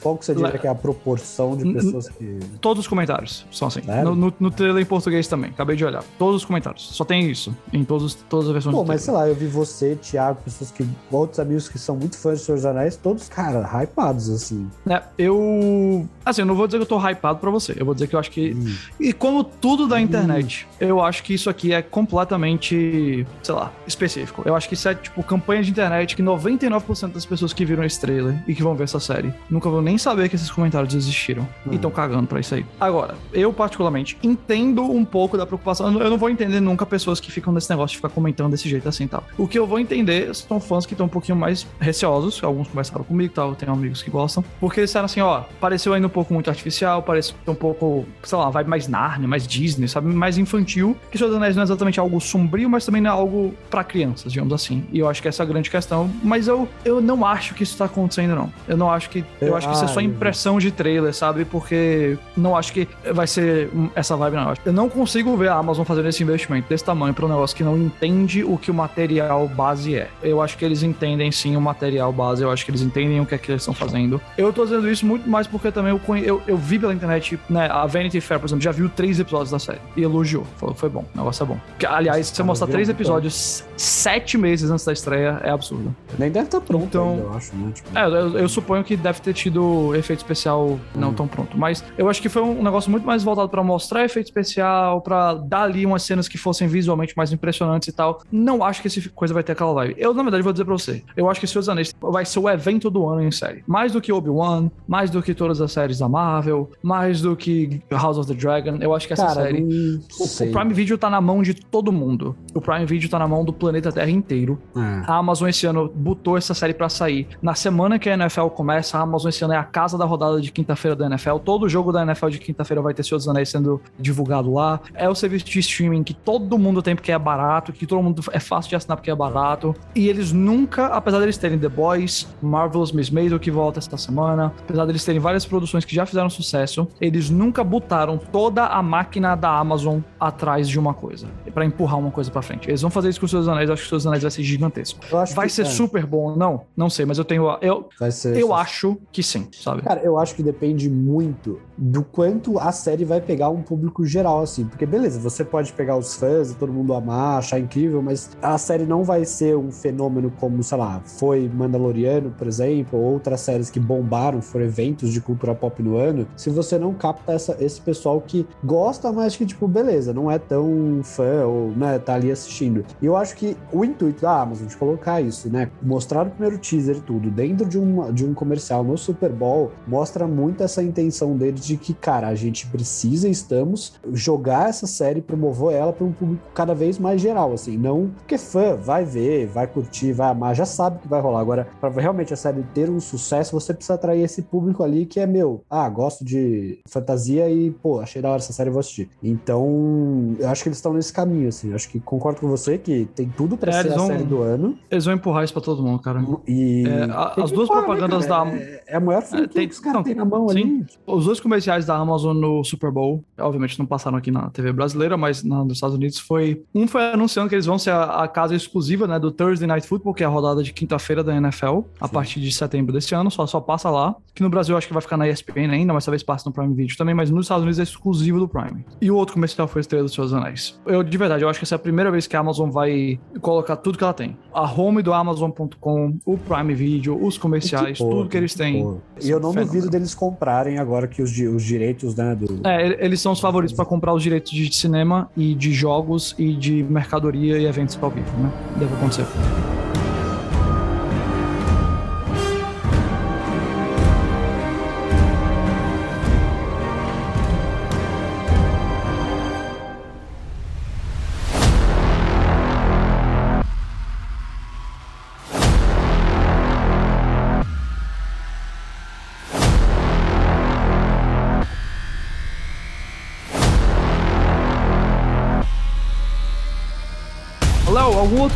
Qual 0.00 0.16
que 0.16 0.24
você 0.24 0.34
diria 0.34 0.58
que 0.58 0.66
é 0.66 0.70
a 0.70 0.74
proporção 0.74 1.56
de 1.56 1.72
pessoas 1.72 2.08
que... 2.08 2.40
Todos 2.60 2.82
os 2.82 2.88
comentários 2.88 3.46
são 3.50 3.68
assim. 3.68 3.82
Sério? 3.82 4.10
No, 4.10 4.14
no, 4.14 4.34
no 4.38 4.50
trailer 4.50 4.82
em 4.82 4.86
português 4.86 5.26
também, 5.26 5.50
acabei 5.50 5.76
de 5.76 5.84
olhar. 5.84 6.04
Todos 6.18 6.36
os 6.36 6.44
comentários. 6.44 6.88
Só 6.88 7.04
tem 7.04 7.30
isso. 7.30 7.54
Em 7.72 7.84
todos, 7.84 8.14
todas 8.14 8.46
as 8.46 8.52
versões 8.52 8.74
Pô, 8.74 8.84
mas 8.84 9.02
sei 9.02 9.12
lá, 9.12 9.28
eu 9.28 9.34
vi 9.34 9.46
você, 9.46 9.96
Thiago, 9.96 10.40
pessoas 10.42 10.70
que. 10.70 10.86
Outros 11.10 11.38
amigos 11.38 11.68
que 11.68 11.78
são 11.78 11.96
muito 11.96 12.16
fãs 12.16 12.40
de 12.40 12.44
Senhor 12.44 12.56
dos 12.56 12.66
Anéis, 12.66 12.96
todos, 12.96 13.28
cara, 13.28 13.68
hypados, 13.82 14.28
assim. 14.30 14.68
É, 14.88 15.02
eu. 15.18 16.08
Assim, 16.24 16.42
eu 16.42 16.46
não 16.46 16.54
vou 16.54 16.66
dizer 16.66 16.78
que 16.78 16.82
eu 16.82 16.88
tô 16.88 16.98
hypado 16.98 17.38
pra 17.38 17.50
você. 17.50 17.74
Eu 17.76 17.84
vou 17.84 17.94
dizer 17.94 18.06
que 18.06 18.16
eu 18.16 18.20
acho 18.20 18.30
que. 18.30 18.54
Hum. 18.54 18.74
E 18.98 19.12
como 19.12 19.44
tudo 19.44 19.86
da 19.86 20.00
internet, 20.00 20.66
eu 20.80 21.00
acho 21.00 21.22
que 21.22 21.34
isso 21.34 21.48
aqui 21.48 21.72
é 21.72 21.82
completamente, 21.82 23.26
sei 23.42 23.54
lá, 23.54 23.72
específico. 23.86 24.42
Eu 24.44 24.54
acho 24.54 24.68
que 24.68 24.74
isso 24.74 24.88
é, 24.88 24.94
tipo, 24.94 25.22
campanha 25.22 25.62
de 25.62 25.70
internet 25.70 26.16
que 26.16 26.22
99% 26.22 27.12
das 27.12 27.26
pessoas 27.26 27.52
que 27.52 27.64
viram 27.64 27.84
esse 27.84 28.00
trailer 28.00 28.42
e 28.46 28.54
que 28.54 28.62
vão 28.62 28.74
ver 28.74 28.84
essa 28.84 29.00
série 29.00 29.32
nunca 29.50 29.63
vão 29.70 29.82
nem 29.82 29.98
saber 29.98 30.28
que 30.28 30.36
esses 30.36 30.50
comentários 30.50 30.94
existiram 30.94 31.46
e 31.66 31.70
Hum. 31.70 31.74
estão 31.74 31.90
cagando 31.90 32.26
pra 32.26 32.40
isso 32.40 32.54
aí. 32.54 32.64
Agora, 32.80 33.14
eu 33.32 33.52
particularmente 33.52 34.16
entendo 34.22 34.82
um 34.82 35.04
pouco 35.04 35.36
da 35.36 35.46
preocupação. 35.46 35.86
Eu 36.00 36.10
não- 36.10 36.18
vou 36.18 36.30
entender 36.30 36.60
nunca 36.60 36.86
pessoas 36.86 37.20
que 37.20 37.30
ficam 37.30 37.52
nesse 37.52 37.68
negócio 37.68 37.90
de 37.92 37.96
ficar 37.96 38.08
comentando 38.08 38.50
desse 38.52 38.68
jeito 38.68 38.88
assim 38.88 39.04
e 39.04 39.08
tal. 39.08 39.24
O 39.36 39.46
que 39.48 39.58
eu 39.58 39.66
vou 39.66 39.78
entender 39.78 40.34
são 40.34 40.60
fãs 40.60 40.86
que 40.86 40.94
estão 40.94 41.06
um 41.06 41.08
pouquinho 41.08 41.36
mais 41.36 41.66
receosos, 41.80 42.42
alguns 42.42 42.68
conversaram 42.68 43.04
comigo 43.04 43.30
e 43.32 43.34
tal, 43.34 43.50
eu 43.50 43.54
tenho 43.54 43.72
amigos 43.72 44.02
que 44.02 44.10
gostam, 44.10 44.44
porque 44.60 44.80
eles 44.80 44.90
disseram 44.90 45.06
assim, 45.06 45.20
ó, 45.20 45.42
pareceu 45.60 45.92
ainda 45.92 46.06
um 46.06 46.10
pouco 46.10 46.32
muito 46.32 46.48
artificial, 46.50 47.02
pareceu 47.02 47.34
um 47.46 47.54
pouco, 47.54 48.04
sei 48.22 48.38
lá, 48.38 48.48
vibe 48.50 48.68
mais 48.68 48.88
Narnia, 48.88 49.26
mais 49.28 49.46
Disney, 49.46 49.88
sabe, 49.88 50.12
mais 50.14 50.38
infantil, 50.38 50.96
que 51.10 51.18
Senhor 51.18 51.28
dos 51.28 51.36
Anéis 51.36 51.56
não 51.56 51.62
é 51.62 51.64
exatamente 51.64 51.98
algo 52.00 52.20
sombrio, 52.20 52.68
mas 52.70 52.84
também 52.86 53.00
não 53.02 53.10
é 53.10 53.12
algo 53.12 53.54
pra 53.70 53.82
crianças, 53.84 54.32
digamos 54.32 54.52
assim. 54.52 54.84
E 54.92 54.98
eu 54.98 55.08
acho 55.08 55.20
que 55.20 55.28
essa 55.28 55.42
é 55.42 55.44
a 55.44 55.46
grande 55.46 55.70
questão, 55.70 56.10
mas 56.22 56.48
eu, 56.48 56.68
eu 56.84 57.00
não 57.00 57.24
acho 57.26 57.54
que 57.54 57.62
isso 57.62 57.76
tá 57.76 57.84
acontecendo, 57.86 58.34
não. 58.34 58.52
Eu 58.68 58.76
não 58.76 58.90
acho 58.90 59.10
que... 59.10 59.24
Eu, 59.40 59.48
eu 59.48 59.53
acho 59.56 59.68
que 59.68 59.74
isso 59.74 59.84
é 59.84 59.88
só 59.88 60.00
Ah, 60.00 60.02
impressão 60.02 60.58
de 60.58 60.70
trailer, 60.70 61.14
sabe? 61.14 61.44
Porque 61.44 62.16
não 62.36 62.56
acho 62.56 62.72
que 62.72 62.88
vai 63.12 63.26
ser 63.26 63.70
essa 63.94 64.16
vibe, 64.16 64.34
não. 64.36 64.54
Eu 64.64 64.72
não 64.72 64.88
consigo 64.88 65.36
ver 65.36 65.48
a 65.48 65.54
Amazon 65.56 65.84
fazendo 65.84 66.08
esse 66.08 66.22
investimento 66.22 66.68
desse 66.68 66.84
tamanho 66.84 67.14
pra 67.14 67.24
um 67.26 67.28
negócio 67.28 67.56
que 67.56 67.62
não 67.64 67.76
entende 67.76 68.42
o 68.44 68.56
que 68.58 68.70
o 68.70 68.74
material 68.74 69.46
base 69.48 69.94
é. 69.96 70.08
Eu 70.22 70.40
acho 70.42 70.56
que 70.58 70.64
eles 70.64 70.82
entendem 70.82 71.30
sim 71.32 71.56
o 71.56 71.60
material 71.60 72.12
base, 72.12 72.42
eu 72.42 72.50
acho 72.50 72.64
que 72.64 72.70
eles 72.70 72.82
entendem 72.82 73.20
o 73.20 73.26
que 73.26 73.34
é 73.34 73.38
que 73.38 73.50
eles 73.50 73.62
estão 73.62 73.74
fazendo. 73.74 74.20
Eu 74.36 74.52
tô 74.52 74.64
dizendo 74.64 74.90
isso 74.90 75.06
muito 75.06 75.28
mais 75.28 75.46
porque 75.46 75.70
também 75.70 75.90
eu, 75.92 75.98
conhe- 75.98 76.24
eu, 76.28 76.42
eu 76.46 76.56
vi 76.56 76.78
pela 76.78 76.92
internet, 76.92 77.38
né? 77.48 77.68
A 77.70 77.86
Vanity 77.86 78.20
Fair, 78.20 78.38
por 78.40 78.46
exemplo, 78.46 78.62
já 78.62 78.72
viu 78.72 78.88
três 78.88 79.18
episódios 79.20 79.50
da 79.50 79.58
série 79.58 79.78
e 79.96 80.02
elogiou. 80.02 80.44
Falou, 80.56 80.74
foi 80.74 80.88
bom, 80.88 81.04
o 81.14 81.18
negócio 81.18 81.42
é 81.42 81.46
bom. 81.46 81.58
Que, 81.78 81.86
aliás, 81.86 82.26
se 82.26 82.32
você 82.32 82.36
Cara, 82.38 82.46
mostrar 82.46 82.66
três 82.68 82.88
episódios 82.88 83.64
sete 83.76 84.36
meses 84.38 84.70
antes 84.70 84.84
da 84.84 84.92
estreia, 84.92 85.40
é 85.42 85.50
absurdo. 85.50 85.94
Nem 86.18 86.30
deve 86.30 86.46
estar 86.46 86.60
pronto 86.60 86.84
Então- 86.86 87.10
ainda, 87.10 87.22
eu 87.22 87.34
acho, 87.34 87.56
né? 87.56 87.72
Tipo, 87.74 87.98
É, 87.98 88.04
eu, 88.06 88.38
eu 88.38 88.48
suponho 88.48 88.84
que 88.84 88.96
deve 88.96 89.20
ter 89.20 89.32
tido 89.44 89.94
efeito 89.94 90.20
especial 90.20 90.78
não 90.94 91.10
Hum. 91.10 91.14
tão 91.14 91.28
pronto. 91.28 91.56
Mas 91.58 91.84
eu 91.98 92.08
acho 92.08 92.20
que 92.22 92.28
foi 92.28 92.42
um 92.42 92.62
negócio 92.62 92.90
muito 92.90 93.06
mais 93.06 93.22
voltado 93.22 93.48
pra 93.48 93.62
mostrar 93.62 94.04
efeito 94.04 94.26
especial, 94.26 95.00
pra 95.02 95.34
dar 95.34 95.62
ali 95.64 95.84
umas 95.84 96.02
cenas 96.02 96.26
que 96.28 96.38
fossem 96.38 96.66
visualmente 96.66 97.14
mais 97.16 97.30
impressionantes 97.32 97.88
e 97.88 97.92
tal. 97.92 98.22
Não 98.32 98.64
acho 98.64 98.80
que 98.80 98.88
essa 98.88 99.00
coisa 99.10 99.34
vai 99.34 99.42
ter 99.42 99.52
aquela 99.52 99.72
vibe. 99.74 99.94
Eu, 99.98 100.14
na 100.14 100.22
verdade, 100.22 100.42
vou 100.42 100.52
dizer 100.52 100.64
pra 100.64 100.72
você. 100.72 101.02
Eu 101.16 101.28
acho 101.30 101.40
que 101.40 101.46
Senhor 101.46 101.60
dos 101.60 101.68
Anéis 101.68 101.94
vai 102.00 102.24
ser 102.24 102.38
o 102.38 102.48
evento 102.48 102.88
do 102.90 103.06
ano 103.06 103.22
em 103.22 103.30
série. 103.30 103.62
Mais 103.66 103.92
do 103.92 104.00
que 104.00 104.12
Obi-Wan, 104.12 104.70
mais 104.88 105.10
do 105.10 105.22
que 105.22 105.34
todas 105.34 105.60
as 105.60 105.72
séries 105.72 105.98
da 105.98 106.08
Marvel, 106.08 106.70
mais 106.82 107.20
do 107.20 107.36
que 107.36 107.82
House 107.90 108.16
of 108.16 108.26
the 108.26 108.34
Dragon. 108.34 108.78
Eu 108.80 108.94
acho 108.94 109.06
que 109.06 109.12
essa 109.12 109.26
cara, 109.26 109.42
série. 109.42 109.62
O, 109.62 110.24
o 110.24 110.52
Prime 110.52 110.72
Video 110.72 110.96
tá 110.96 111.10
na 111.10 111.20
mão 111.20 111.42
de 111.42 111.52
todo 111.54 111.92
mundo. 111.92 112.34
O 112.54 112.60
Prime 112.60 112.86
Video 112.86 113.10
tá 113.10 113.18
na 113.18 113.28
mão 113.28 113.44
do 113.44 113.52
planeta 113.52 113.92
Terra 113.92 114.10
inteiro. 114.10 114.58
É. 114.76 114.80
A 115.06 115.16
Amazon 115.18 115.48
esse 115.48 115.66
ano 115.66 115.90
botou 115.94 116.36
essa 116.38 116.54
série 116.54 116.72
pra 116.72 116.88
sair. 116.88 117.26
Na 117.42 117.54
semana 117.54 117.98
que 117.98 118.08
a 118.08 118.14
NFL 118.14 118.46
começa, 118.48 118.98
a 118.98 119.02
Amazon 119.02 119.30
esse 119.34 119.44
ano 119.44 119.54
é 119.54 119.56
a 119.56 119.64
casa 119.64 119.98
da 119.98 120.04
rodada 120.04 120.40
de 120.40 120.50
quinta-feira 120.50 120.96
da 120.96 121.06
NFL. 121.06 121.36
Todo 121.38 121.68
jogo 121.68 121.92
da 121.92 122.02
NFL 122.02 122.28
de 122.28 122.38
quinta-feira 122.38 122.80
vai 122.80 122.94
ter 122.94 123.02
Senhor 123.02 123.18
dos 123.18 123.28
Anéis 123.28 123.48
sendo 123.48 123.80
divulgado 123.98 124.52
lá. 124.52 124.80
É 124.94 125.08
o 125.08 125.14
serviço 125.14 125.44
de 125.46 125.58
streaming 125.58 126.02
que 126.02 126.14
todo 126.14 126.58
mundo 126.58 126.82
tem 126.82 126.94
porque 126.94 127.12
é 127.12 127.18
barato, 127.18 127.72
que 127.72 127.86
todo 127.86 128.02
mundo 128.02 128.22
é 128.32 128.40
fácil 128.40 128.70
de 128.70 128.76
assinar 128.76 128.96
porque 128.96 129.10
é 129.10 129.14
barato. 129.14 129.74
E 129.94 130.08
eles 130.08 130.32
nunca, 130.32 130.86
apesar 130.86 131.20
deles 131.20 131.36
terem 131.36 131.58
The 131.58 131.68
Boys, 131.68 132.28
Marvelous 132.40 132.92
Miss 132.92 133.10
Maisel 133.10 133.38
que 133.38 133.50
volta 133.50 133.78
esta 133.78 133.96
semana, 133.96 134.52
apesar 134.60 134.86
deles 134.86 135.04
terem 135.04 135.20
várias 135.20 135.44
produções 135.44 135.84
que 135.84 135.94
já 135.94 136.06
fizeram 136.06 136.30
sucesso, 136.30 136.86
eles 137.00 137.30
nunca 137.30 137.64
botaram 137.64 138.16
toda 138.18 138.66
a 138.66 138.82
máquina 138.82 139.34
da 139.34 139.50
Amazon 139.50 140.00
atrás 140.18 140.68
de 140.68 140.78
uma 140.78 140.94
coisa, 140.94 141.28
pra 141.52 141.64
empurrar 141.64 141.98
uma 141.98 142.10
coisa 142.10 142.30
pra 142.30 142.42
frente. 142.42 142.68
Eles 142.68 142.80
vão 142.80 142.90
fazer 142.90 143.08
isso 143.08 143.20
com 143.20 143.26
os 143.26 143.30
seus 143.30 143.48
anéis, 143.48 143.68
eu 143.68 143.74
acho 143.74 143.82
que 143.82 143.86
os 143.86 143.90
seus 143.90 144.06
anéis 144.06 144.22
vai 144.22 144.30
ser 144.30 144.42
gigantesco. 144.42 145.00
Vai 145.34 145.48
ser 145.48 145.62
é, 145.62 145.64
super 145.64 146.06
bom? 146.06 146.36
Não, 146.36 146.62
não 146.76 146.88
sei, 146.88 147.04
mas 147.04 147.18
eu 147.18 147.24
tenho. 147.24 147.44
Eu, 147.60 147.88
Vai 147.98 148.10
ser. 148.10 148.36
eu 148.36 148.54
acho 148.54 148.98
que 149.12 149.22
sim, 149.24 149.48
sabe? 149.52 149.82
Cara, 149.82 150.00
eu 150.02 150.18
acho 150.18 150.34
que 150.34 150.42
depende 150.42 150.88
muito 150.88 151.60
do 151.76 152.02
quanto 152.04 152.58
a 152.58 152.70
série 152.72 153.04
vai 153.04 153.20
pegar 153.20 153.48
um 153.50 153.62
público 153.62 154.04
geral, 154.04 154.42
assim. 154.42 154.64
Porque, 154.64 154.86
beleza, 154.86 155.18
você 155.18 155.44
pode 155.44 155.72
pegar 155.72 155.96
os 155.96 156.14
fãs 156.14 156.50
e 156.50 156.54
todo 156.54 156.72
mundo 156.72 156.94
amar, 156.94 157.38
achar 157.38 157.58
incrível, 157.58 158.02
mas 158.02 158.30
a 158.42 158.56
série 158.58 158.84
não 158.84 159.02
vai 159.02 159.24
ser 159.24 159.56
um 159.56 159.70
fenômeno 159.72 160.30
como, 160.38 160.62
sei 160.62 160.78
lá, 160.78 161.00
foi 161.04 161.48
Mandaloriano, 161.52 162.30
por 162.30 162.46
exemplo, 162.46 162.98
ou 162.98 163.12
outras 163.14 163.40
séries 163.40 163.70
que 163.70 163.80
bombaram, 163.80 164.40
foram 164.42 164.64
eventos 164.64 165.12
de 165.12 165.20
cultura 165.20 165.54
pop 165.54 165.82
no 165.82 165.96
ano, 165.96 166.26
se 166.36 166.50
você 166.50 166.78
não 166.78 166.92
capta 166.94 167.32
essa- 167.32 167.56
esse 167.60 167.80
pessoal 167.80 168.20
que 168.20 168.46
gosta, 168.62 169.10
mas 169.12 169.36
que, 169.36 169.46
tipo, 169.46 169.66
beleza, 169.66 170.12
não 170.12 170.30
é 170.30 170.38
tão 170.38 171.00
fã 171.02 171.44
ou, 171.46 171.70
né, 171.70 171.98
tá 171.98 172.14
ali 172.14 172.30
assistindo. 172.30 172.84
E 173.00 173.06
eu 173.06 173.16
acho 173.16 173.36
que 173.36 173.56
o 173.72 173.84
intuito 173.84 174.22
da 174.22 174.40
Amazon 174.42 174.66
de 174.66 174.76
colocar 174.76 175.20
isso, 175.20 175.48
né, 175.50 175.70
mostrar 175.82 176.26
o 176.26 176.30
primeiro 176.30 176.58
teaser 176.58 176.96
e 176.96 177.00
tudo 177.00 177.30
dentro 177.30 177.66
de 177.66 177.78
um, 177.78 178.12
de 178.12 178.24
um 178.24 178.34
comercial 178.34 178.82
no 178.84 178.96
Super 179.14 179.30
Bowl, 179.30 179.70
mostra 179.86 180.26
muito 180.26 180.62
essa 180.64 180.82
intenção 180.82 181.36
deles 181.36 181.64
de 181.64 181.76
que, 181.76 181.94
cara, 181.94 182.26
a 182.28 182.34
gente 182.34 182.66
precisa 182.66 183.28
e 183.28 183.30
estamos 183.30 183.94
jogar 184.12 184.68
essa 184.68 184.86
série, 184.88 185.20
promover 185.22 185.72
ela 185.76 185.92
para 185.92 186.04
um 186.04 186.12
público 186.12 186.42
cada 186.52 186.74
vez 186.74 186.98
mais 186.98 187.20
geral, 187.20 187.52
assim, 187.52 187.76
não 187.78 188.10
porque 188.18 188.36
fã 188.36 188.74
vai 188.74 189.04
ver, 189.04 189.46
vai 189.46 189.66
curtir, 189.68 190.12
vai 190.12 190.30
amar, 190.30 190.54
já 190.54 190.64
sabe 190.64 190.98
que 190.98 191.06
vai 191.08 191.20
rolar. 191.20 191.40
Agora, 191.40 191.68
para 191.80 191.90
realmente 192.00 192.34
a 192.34 192.36
série 192.36 192.62
ter 192.74 192.90
um 192.90 192.98
sucesso, 192.98 193.52
você 193.58 193.72
precisa 193.72 193.94
atrair 193.94 194.22
esse 194.22 194.42
público 194.42 194.82
ali 194.82 195.06
que 195.06 195.20
é 195.20 195.26
meu, 195.26 195.62
ah, 195.70 195.88
gosto 195.88 196.24
de 196.24 196.80
fantasia 196.88 197.48
e, 197.48 197.70
pô, 197.70 198.00
achei 198.00 198.20
da 198.20 198.28
hora 198.30 198.38
essa 198.38 198.52
série, 198.52 198.70
vou 198.70 198.80
assistir. 198.80 199.08
Então, 199.22 200.34
eu 200.38 200.48
acho 200.48 200.62
que 200.62 200.68
eles 200.68 200.78
estão 200.78 200.92
nesse 200.92 201.12
caminho, 201.12 201.48
assim, 201.48 201.68
eu 201.70 201.76
acho 201.76 201.88
que 201.88 202.00
concordo 202.00 202.40
com 202.40 202.48
você 202.48 202.78
que 202.78 203.08
tem 203.14 203.28
tudo 203.28 203.56
para 203.56 203.70
É, 203.78 203.82
ser 203.82 203.92
a 203.92 203.96
vão- 203.96 204.06
série 204.08 204.24
do 204.24 204.42
ano. 204.42 204.76
Eles 204.90 205.04
vão 205.04 205.14
empurrar 205.14 205.44
isso 205.44 205.52
pra 205.52 205.62
todo 205.62 205.82
mundo, 205.82 206.00
cara. 206.00 206.24
E 206.46 206.84
É, 206.86 207.04
a- 207.10 207.34
as 207.44 207.52
duas 207.52 207.68
né, 207.68 207.76
propagandas 207.76 208.26
da- 208.26 208.46
É, 208.46 208.82
é 208.86 208.98
maior 209.04 209.22
franquia 209.22 209.48
tem- 209.48 209.68
que 209.68 209.74
os 209.74 209.80
caras 209.80 210.02
têm 210.02 210.14
na 210.14 210.24
mão 210.24 210.48
sim. 210.48 210.58
ali. 210.60 210.86
Os 211.06 211.24
dois 211.26 211.40
comerciais 211.40 211.86
da 211.86 211.96
Amazon 211.96 212.36
no 212.36 212.64
Super 212.64 212.90
Bowl, 212.90 213.22
obviamente 213.38 213.78
não 213.78 213.86
passaram 213.86 214.18
aqui 214.18 214.30
na 214.30 214.50
TV 214.50 214.72
brasileira, 214.72 215.16
mas 215.16 215.42
na 215.42 215.62
dos 215.64 215.74
Estados 215.74 215.96
Unidos 215.96 216.18
foi. 216.18 216.62
Um 216.74 216.86
foi 216.86 217.12
anunciando 217.12 217.48
que 217.48 217.54
eles 217.54 217.66
vão 217.66 217.78
ser 217.78 217.90
a, 217.90 218.22
a 218.24 218.28
casa 218.28 218.54
exclusiva, 218.54 219.06
né, 219.06 219.18
do 219.18 219.30
Thursday 219.30 219.66
Night 219.66 219.86
Football, 219.86 220.14
que 220.14 220.22
é 220.22 220.26
a 220.26 220.28
rodada 220.30 220.62
de 220.62 220.72
quinta-feira 220.72 221.22
da 221.22 221.34
NFL, 221.36 221.80
a 222.00 222.06
Sim. 222.08 222.12
partir 222.12 222.40
de 222.40 222.50
setembro 222.52 222.92
desse 222.92 223.14
ano, 223.14 223.30
só, 223.30 223.46
só 223.46 223.60
passa 223.60 223.90
lá. 223.90 224.14
Que 224.34 224.42
no 224.42 224.50
Brasil 224.50 224.76
acho 224.76 224.86
que 224.86 224.92
vai 224.92 225.02
ficar 225.02 225.16
na 225.16 225.28
ESPN 225.28 225.70
ainda, 225.70 225.92
mas 225.92 226.04
talvez 226.04 226.22
passe 226.22 226.44
no 226.46 226.52
Prime 226.52 226.74
Video 226.74 226.96
também, 226.96 227.14
mas 227.14 227.30
nos 227.30 227.44
Estados 227.46 227.62
Unidos 227.62 227.78
é 227.78 227.82
exclusivo 227.84 228.38
do 228.40 228.48
Prime. 228.48 228.84
E 229.00 229.10
o 229.10 229.16
outro 229.16 229.34
comercial 229.34 229.68
foi 229.68 229.80
Estrela 229.80 230.04
dos 230.04 230.12
Seus 230.12 230.32
Anéis. 230.32 230.80
Eu, 230.86 231.02
de 231.02 231.16
verdade, 231.16 231.44
eu 231.44 231.48
acho 231.48 231.58
que 231.60 231.64
essa 231.64 231.74
é 231.74 231.76
a 231.76 231.78
primeira 231.78 232.10
vez 232.10 232.26
que 232.26 232.34
a 232.36 232.40
Amazon 232.40 232.70
vai 232.70 233.18
colocar 233.40 233.76
tudo 233.76 233.96
que 233.98 234.04
ela 234.04 234.12
tem. 234.12 234.36
A 234.52 234.62
home 234.70 235.02
do 235.02 235.12
Amazon.com, 235.12 236.18
o 236.24 236.38
Prime 236.38 236.74
Video, 236.74 237.22
os 237.24 237.38
comerciais, 237.38 237.98
tudo 237.98 238.28
que 238.28 238.36
eles 238.36 238.54
têm. 238.54 238.83
E 239.22 239.30
eu 239.30 239.40
não 239.40 239.52
Fenômeno. 239.52 239.66
duvido 239.66 239.90
deles 239.90 240.14
comprarem 240.14 240.78
agora 240.78 241.06
que 241.06 241.22
os, 241.22 241.30
os 241.30 241.62
direitos, 241.62 242.14
né, 242.14 242.34
do... 242.34 242.66
É, 242.66 243.04
eles 243.04 243.20
são 243.20 243.32
os 243.32 243.40
favoritos 243.40 243.74
para 243.74 243.84
comprar 243.84 244.12
os 244.12 244.22
direitos 244.22 244.50
de 244.50 244.74
cinema 244.74 245.30
e 245.36 245.54
de 245.54 245.72
jogos 245.72 246.34
e 246.38 246.54
de 246.54 246.82
mercadoria 246.82 247.58
e 247.58 247.66
eventos 247.66 247.98
ao 248.00 248.10
vivo, 248.10 248.30
né? 248.38 248.52
Deve 248.78 248.94
acontecer. 248.94 249.24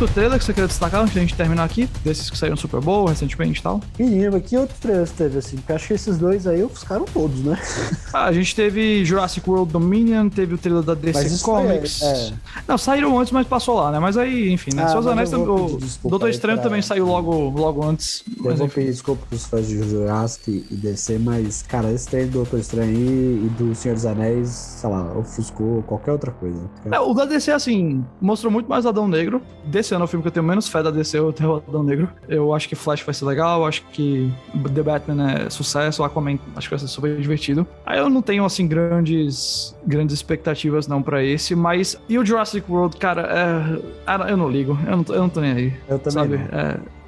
Outro 0.03 0.13
trailer 0.15 0.37
que 0.39 0.45
você 0.45 0.53
queira 0.53 0.67
destacar 0.67 1.01
antes 1.01 1.13
de 1.13 1.19
a 1.19 1.21
gente 1.21 1.35
terminar 1.35 1.63
aqui? 1.63 1.89
Desses 2.03 2.29
que 2.29 2.37
saíram 2.37 2.55
no 2.55 2.61
Super 2.61 2.79
Bowl 2.79 3.05
recentemente 3.07 3.59
e 3.59 3.63
tal? 3.63 3.81
Menino, 3.97 4.39
que 4.41 4.57
outros 4.57 4.79
trailers 4.79 5.11
teve, 5.11 5.37
assim? 5.39 5.57
Porque 5.57 5.73
acho 5.73 5.87
que 5.87 5.93
esses 5.93 6.17
dois 6.17 6.47
aí 6.47 6.63
ofuscaram 6.63 7.05
todos, 7.05 7.43
né? 7.43 7.59
Ah, 8.11 8.25
a 8.25 8.31
gente 8.31 8.55
teve 8.55 9.05
Jurassic 9.05 9.47
World 9.47 9.71
Dominion, 9.71 10.29
teve 10.29 10.55
o 10.55 10.57
trailer 10.57 10.81
da 10.83 10.95
DC 10.95 11.43
Comics. 11.43 12.01
é- 12.01 12.29
é. 12.29 12.33
Não, 12.67 12.75
saíram 12.77 13.19
antes, 13.19 13.31
mas 13.31 13.45
passou 13.45 13.75
lá, 13.75 13.91
né? 13.91 13.99
Mas 13.99 14.17
aí, 14.17 14.51
enfim, 14.51 14.71
né? 14.73 14.83
Ah, 14.83 14.87
Seus 14.89 15.05
Anéis 15.05 15.29
também. 15.29 15.47
O 15.47 15.79
Doutor 16.09 16.29
Estranho 16.29 16.57
pra- 16.57 16.63
também 16.67 16.81
saiu 16.81 17.05
logo, 17.05 17.49
logo 17.49 17.85
antes. 17.85 18.23
Eu 18.27 18.45
Mas 18.45 18.57
vou 18.57 18.65
enfim. 18.67 18.75
pedir 18.81 18.91
desculpa 18.91 19.25
pros 19.29 19.45
fãs 19.45 19.67
de 19.67 19.77
Jurassic 19.87 20.65
e 20.71 20.75
DC, 20.75 21.19
mas, 21.19 21.63
cara, 21.67 21.91
esse 21.91 22.07
trailer 22.07 22.31
do 22.31 22.33
Doutor 22.39 22.59
Estranho 22.59 22.89
aí 22.89 23.45
e 23.45 23.49
do 23.57 23.75
Senhor 23.75 23.93
dos 23.93 24.05
Anéis, 24.07 24.49
sei 24.49 24.89
lá, 24.89 25.13
ofuscou 25.17 25.83
qualquer 25.83 26.11
outra 26.13 26.31
coisa. 26.31 26.59
É, 26.91 26.99
o 26.99 27.13
da 27.13 27.25
DC, 27.25 27.51
assim, 27.51 28.03
mostrou 28.19 28.51
muito 28.51 28.67
mais 28.67 28.85
Adão 28.87 29.07
Negro. 29.07 29.41
Desse 29.65 29.88
ano 29.93 30.03
é 30.03 30.05
o 30.05 30.07
filme 30.07 30.21
que 30.21 30.27
eu 30.27 30.31
tenho 30.31 30.45
menos 30.45 30.67
fé 30.67 30.81
da 30.83 30.91
DC, 30.91 31.17
tenho 31.33 31.51
o 31.51 31.55
Adão 31.57 31.83
Negro. 31.83 32.09
Eu 32.27 32.53
acho 32.53 32.67
que 32.69 32.75
Flash 32.75 33.01
vai 33.03 33.13
ser 33.13 33.25
legal, 33.25 33.65
acho 33.65 33.83
que 33.91 34.31
The 34.73 34.83
Batman 34.83 35.31
é 35.31 35.49
sucesso, 35.49 36.03
Aquaman 36.03 36.37
acho 36.55 36.67
que 36.67 36.75
vai 36.75 36.79
ser 36.79 36.87
super 36.87 37.15
divertido. 37.17 37.65
Aí 37.85 37.99
eu 37.99 38.09
não 38.09 38.21
tenho, 38.21 38.45
assim, 38.45 38.67
grandes, 38.67 39.75
grandes 39.85 40.15
expectativas 40.15 40.87
não 40.87 41.01
pra 41.01 41.23
esse, 41.23 41.55
mas... 41.55 41.99
E 42.07 42.17
o 42.17 42.25
Jurassic 42.25 42.69
World, 42.69 42.97
cara, 42.97 43.21
é... 43.21 43.81
ah, 44.05 44.25
eu 44.29 44.37
não 44.37 44.49
ligo, 44.49 44.77
eu 44.85 44.97
não, 44.97 45.03
tô- 45.03 45.13
eu 45.13 45.21
não 45.21 45.29
tô 45.29 45.41
nem 45.41 45.51
aí. 45.51 45.73
Eu 45.87 45.99
também 45.99 46.37
sabe? 46.37 46.37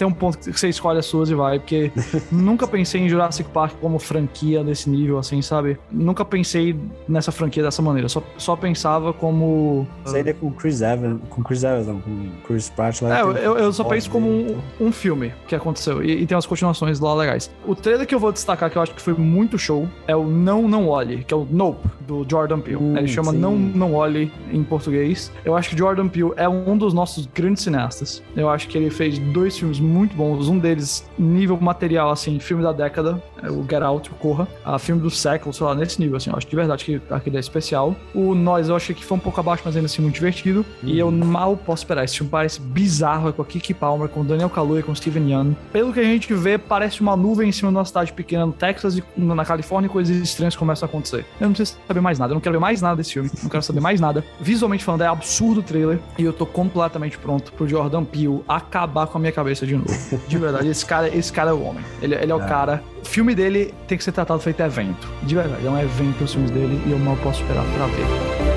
Tem 0.01 0.07
um 0.07 0.11
ponto 0.11 0.39
que 0.39 0.51
você 0.51 0.67
escolhe 0.67 0.97
as 0.97 1.05
suas 1.05 1.29
e 1.29 1.35
vai, 1.35 1.59
porque 1.59 1.91
nunca 2.31 2.65
pensei 2.65 3.01
em 3.01 3.07
Jurassic 3.07 3.47
Park 3.51 3.75
como 3.79 3.99
franquia 3.99 4.63
desse 4.63 4.89
nível, 4.89 5.19
assim, 5.19 5.43
sabe? 5.43 5.77
Nunca 5.91 6.25
pensei 6.25 6.75
nessa 7.07 7.31
franquia 7.31 7.61
dessa 7.61 7.83
maneira, 7.83 8.09
só, 8.09 8.23
só 8.35 8.55
pensava 8.55 9.13
como... 9.13 9.87
Ainda 10.07 10.31
é 10.31 10.33
com 10.33 10.51
Chris 10.51 10.81
Evans, 10.81 11.19
com 11.29 11.43
Chris 11.43 11.63
Evans, 11.63 11.85
não, 11.85 12.01
com 12.01 12.31
Chris 12.47 12.67
Pratt 12.67 12.99
lá. 13.03 13.19
É, 13.19 13.21
eu, 13.21 13.31
eu, 13.33 13.57
eu 13.59 13.71
só 13.71 13.83
penso 13.83 14.09
como 14.09 14.27
um, 14.27 14.59
um 14.79 14.91
filme 14.91 15.31
que 15.47 15.53
aconteceu. 15.53 16.03
E, 16.03 16.23
e 16.23 16.25
tem 16.25 16.35
umas 16.35 16.47
continuações 16.47 16.99
lá 16.99 17.13
legais. 17.13 17.51
O 17.63 17.75
trailer 17.75 18.07
que 18.07 18.15
eu 18.15 18.19
vou 18.19 18.31
destacar, 18.31 18.71
que 18.71 18.79
eu 18.79 18.81
acho 18.81 18.95
que 18.95 19.01
foi 19.01 19.13
muito 19.13 19.55
show, 19.59 19.87
é 20.07 20.15
o 20.15 20.25
Não 20.25 20.67
Não 20.67 20.87
Olhe, 20.87 21.23
que 21.23 21.31
é 21.31 21.37
o 21.37 21.47
Nope, 21.47 21.87
do 22.07 22.25
Jordan 22.27 22.59
Peele. 22.59 22.77
Hum, 22.77 22.97
Ele 22.97 23.07
chama 23.07 23.33
sim. 23.33 23.37
Não 23.37 23.55
Não 23.55 23.93
Olhe 23.93 24.33
em 24.51 24.63
português. 24.63 25.31
Eu 25.45 25.55
acho 25.55 25.69
que 25.69 25.77
Jordan 25.77 26.07
Peele 26.07 26.31
é 26.37 26.49
um 26.49 26.75
dos 26.75 26.91
nossos 26.91 27.27
grandes 27.27 27.61
cineastas. 27.61 28.23
Eu 28.35 28.49
acho 28.49 28.67
que 28.67 28.77
ele 28.77 28.89
fez 28.89 29.19
dois 29.19 29.57
filmes 29.57 29.79
muito 29.91 30.15
bons. 30.15 30.47
Um 30.47 30.57
deles, 30.57 31.05
nível 31.17 31.57
material, 31.59 32.09
assim, 32.09 32.39
filme 32.39 32.63
da 32.63 32.71
década, 32.71 33.21
o 33.49 33.63
Get 33.63 33.81
Out, 33.81 34.09
o 34.11 34.15
Corra. 34.15 34.47
A 34.63 34.77
filme 34.79 35.01
do 35.01 35.09
século, 35.09 35.53
sei 35.53 35.65
lá, 35.65 35.75
nesse 35.75 35.99
nível, 35.99 36.17
assim. 36.17 36.29
Eu 36.29 36.35
acho 36.37 36.47
de 36.47 36.55
verdade 36.55 36.83
que 36.85 37.01
aquele 37.09 37.37
é 37.37 37.39
especial. 37.39 37.95
O 38.13 38.35
Nós, 38.35 38.69
eu 38.69 38.75
achei 38.75 38.93
que 38.95 39.03
foi 39.03 39.17
um 39.17 39.21
pouco 39.21 39.39
abaixo, 39.39 39.63
mas 39.65 39.75
ainda 39.75 39.85
assim 39.87 40.01
muito 40.01 40.15
divertido. 40.15 40.65
E 40.83 40.97
eu 40.99 41.11
mal 41.11 41.55
posso 41.57 41.83
esperar. 41.83 42.03
Esse 42.03 42.17
filme 42.17 42.29
parece 42.29 42.59
bizarro, 42.59 43.29
é 43.29 43.31
com 43.31 43.41
a 43.41 43.45
Kiki 43.45 43.73
Palmer, 43.73 44.07
com 44.09 44.21
o 44.21 44.23
Daniel 44.23 44.49
Kaluuya, 44.49 44.83
com 44.83 44.91
o 44.91 44.95
Steven 44.95 45.29
Yeun. 45.29 45.53
Pelo 45.71 45.93
que 45.93 45.99
a 45.99 46.03
gente 46.03 46.33
vê, 46.33 46.57
parece 46.57 47.01
uma 47.01 47.15
nuvem 47.15 47.49
em 47.49 47.51
cima 47.51 47.71
de 47.71 47.77
uma 47.77 47.85
cidade 47.85 48.13
pequena 48.13 48.45
no 48.45 48.51
Texas 48.53 48.97
e 48.97 49.03
na 49.17 49.43
Califórnia 49.45 49.87
e 49.87 49.89
coisas 49.89 50.15
estranhas 50.17 50.55
começam 50.55 50.85
a 50.85 50.89
acontecer. 50.89 51.25
Eu 51.39 51.47
não 51.47 51.53
preciso 51.53 51.77
saber 51.87 52.01
mais 52.01 52.19
nada, 52.19 52.31
eu 52.31 52.35
não 52.35 52.41
quero 52.41 52.53
ver 52.53 52.59
mais 52.59 52.81
nada 52.81 52.95
desse 52.97 53.13
filme, 53.13 53.29
não 53.41 53.49
quero 53.49 53.63
saber 53.63 53.79
mais 53.79 53.99
nada. 53.99 54.23
Visualmente 54.39 54.83
falando, 54.83 55.01
é 55.01 55.07
absurdo 55.07 55.59
o 55.61 55.63
trailer 55.63 55.99
e 56.17 56.23
eu 56.23 56.33
tô 56.33 56.45
completamente 56.45 57.17
pronto 57.17 57.51
pro 57.53 57.67
Jordan 57.67 58.03
Peele 58.03 58.41
acabar 58.47 59.07
com 59.07 59.17
a 59.17 59.21
minha 59.21 59.31
cabeça 59.31 59.65
de 59.65 59.75
novo. 59.75 59.91
De 60.27 60.37
verdade, 60.37 60.67
esse 60.67 60.85
cara, 60.85 61.07
esse 61.15 61.31
cara 61.31 61.51
é 61.51 61.53
o 61.53 61.61
homem. 61.63 61.83
Ele, 62.01 62.15
ele 62.15 62.31
é 62.31 62.35
o 62.35 62.41
É. 62.41 62.47
cara. 62.47 62.83
Filme 63.03 63.35
dele 63.35 63.73
tem 63.87 63.97
que 63.97 64.03
ser 64.03 64.11
tratado 64.11 64.39
feito 64.39 64.61
evento. 64.61 65.07
De 65.23 65.35
verdade, 65.35 65.65
é 65.65 65.69
um 65.69 65.79
evento 65.79 66.23
os 66.23 66.33
filmes 66.33 66.51
dele 66.51 66.81
e 66.85 66.91
eu 66.91 66.99
mal 66.99 67.17
posso 67.17 67.41
esperar 67.41 67.65
pra 67.75 67.85
ver. 67.87 68.50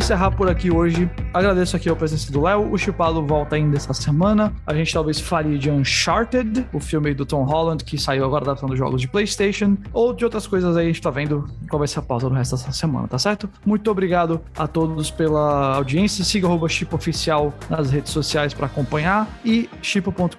Encerrar 0.00 0.30
por 0.30 0.48
aqui 0.48 0.70
hoje. 0.70 1.08
Agradeço 1.32 1.76
aqui 1.76 1.88
a 1.88 1.94
presença 1.94 2.32
do 2.32 2.40
Léo. 2.42 2.72
O 2.72 2.78
Chipado 2.78 3.24
volta 3.24 3.56
ainda 3.56 3.76
essa 3.76 3.92
semana. 3.92 4.52
A 4.66 4.74
gente 4.74 4.92
talvez 4.92 5.20
faria 5.20 5.58
de 5.58 5.70
Uncharted, 5.70 6.66
o 6.72 6.80
filme 6.80 7.12
do 7.12 7.26
Tom 7.26 7.44
Holland, 7.44 7.84
que 7.84 7.98
saiu 7.98 8.24
agora 8.24 8.44
adaptando 8.44 8.74
jogos 8.74 9.00
de 9.00 9.06
PlayStation, 9.06 9.76
ou 9.92 10.14
de 10.14 10.24
outras 10.24 10.46
coisas 10.46 10.76
aí. 10.76 10.86
A 10.86 10.88
gente 10.88 11.02
tá 11.02 11.10
vendo 11.10 11.46
qual 11.68 11.78
vai 11.78 11.86
ser 11.86 11.98
a 11.98 12.02
pauta 12.02 12.28
no 12.28 12.34
resto 12.34 12.56
dessa 12.56 12.72
semana, 12.72 13.06
tá 13.06 13.18
certo? 13.18 13.48
Muito 13.64 13.90
obrigado 13.90 14.40
a 14.56 14.66
todos 14.66 15.10
pela 15.10 15.76
audiência. 15.76 16.24
Siga 16.24 16.48
o 16.48 16.68
Chip 16.68 16.94
Oficial 16.94 17.52
nas 17.68 17.90
redes 17.90 18.10
sociais 18.10 18.54
para 18.54 18.66
acompanhar 18.66 19.28
e 19.44 19.68
chipo.com.br 19.82 20.32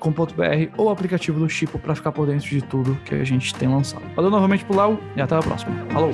ou 0.75 0.87
o 0.87 0.89
aplicativo 0.89 1.39
do 1.39 1.47
Chipo 1.47 1.77
para 1.77 1.93
ficar 1.93 2.11
por 2.11 2.25
dentro 2.25 2.49
de 2.49 2.61
tudo 2.61 2.97
que 3.05 3.13
a 3.13 3.23
gente 3.23 3.53
tem 3.53 3.69
lançado. 3.69 4.03
Valeu 4.15 4.31
novamente 4.31 4.65
pro 4.65 4.75
Léo 4.75 4.99
e 5.15 5.21
até 5.21 5.35
a 5.35 5.39
próxima. 5.39 5.71
Falou! 5.91 6.11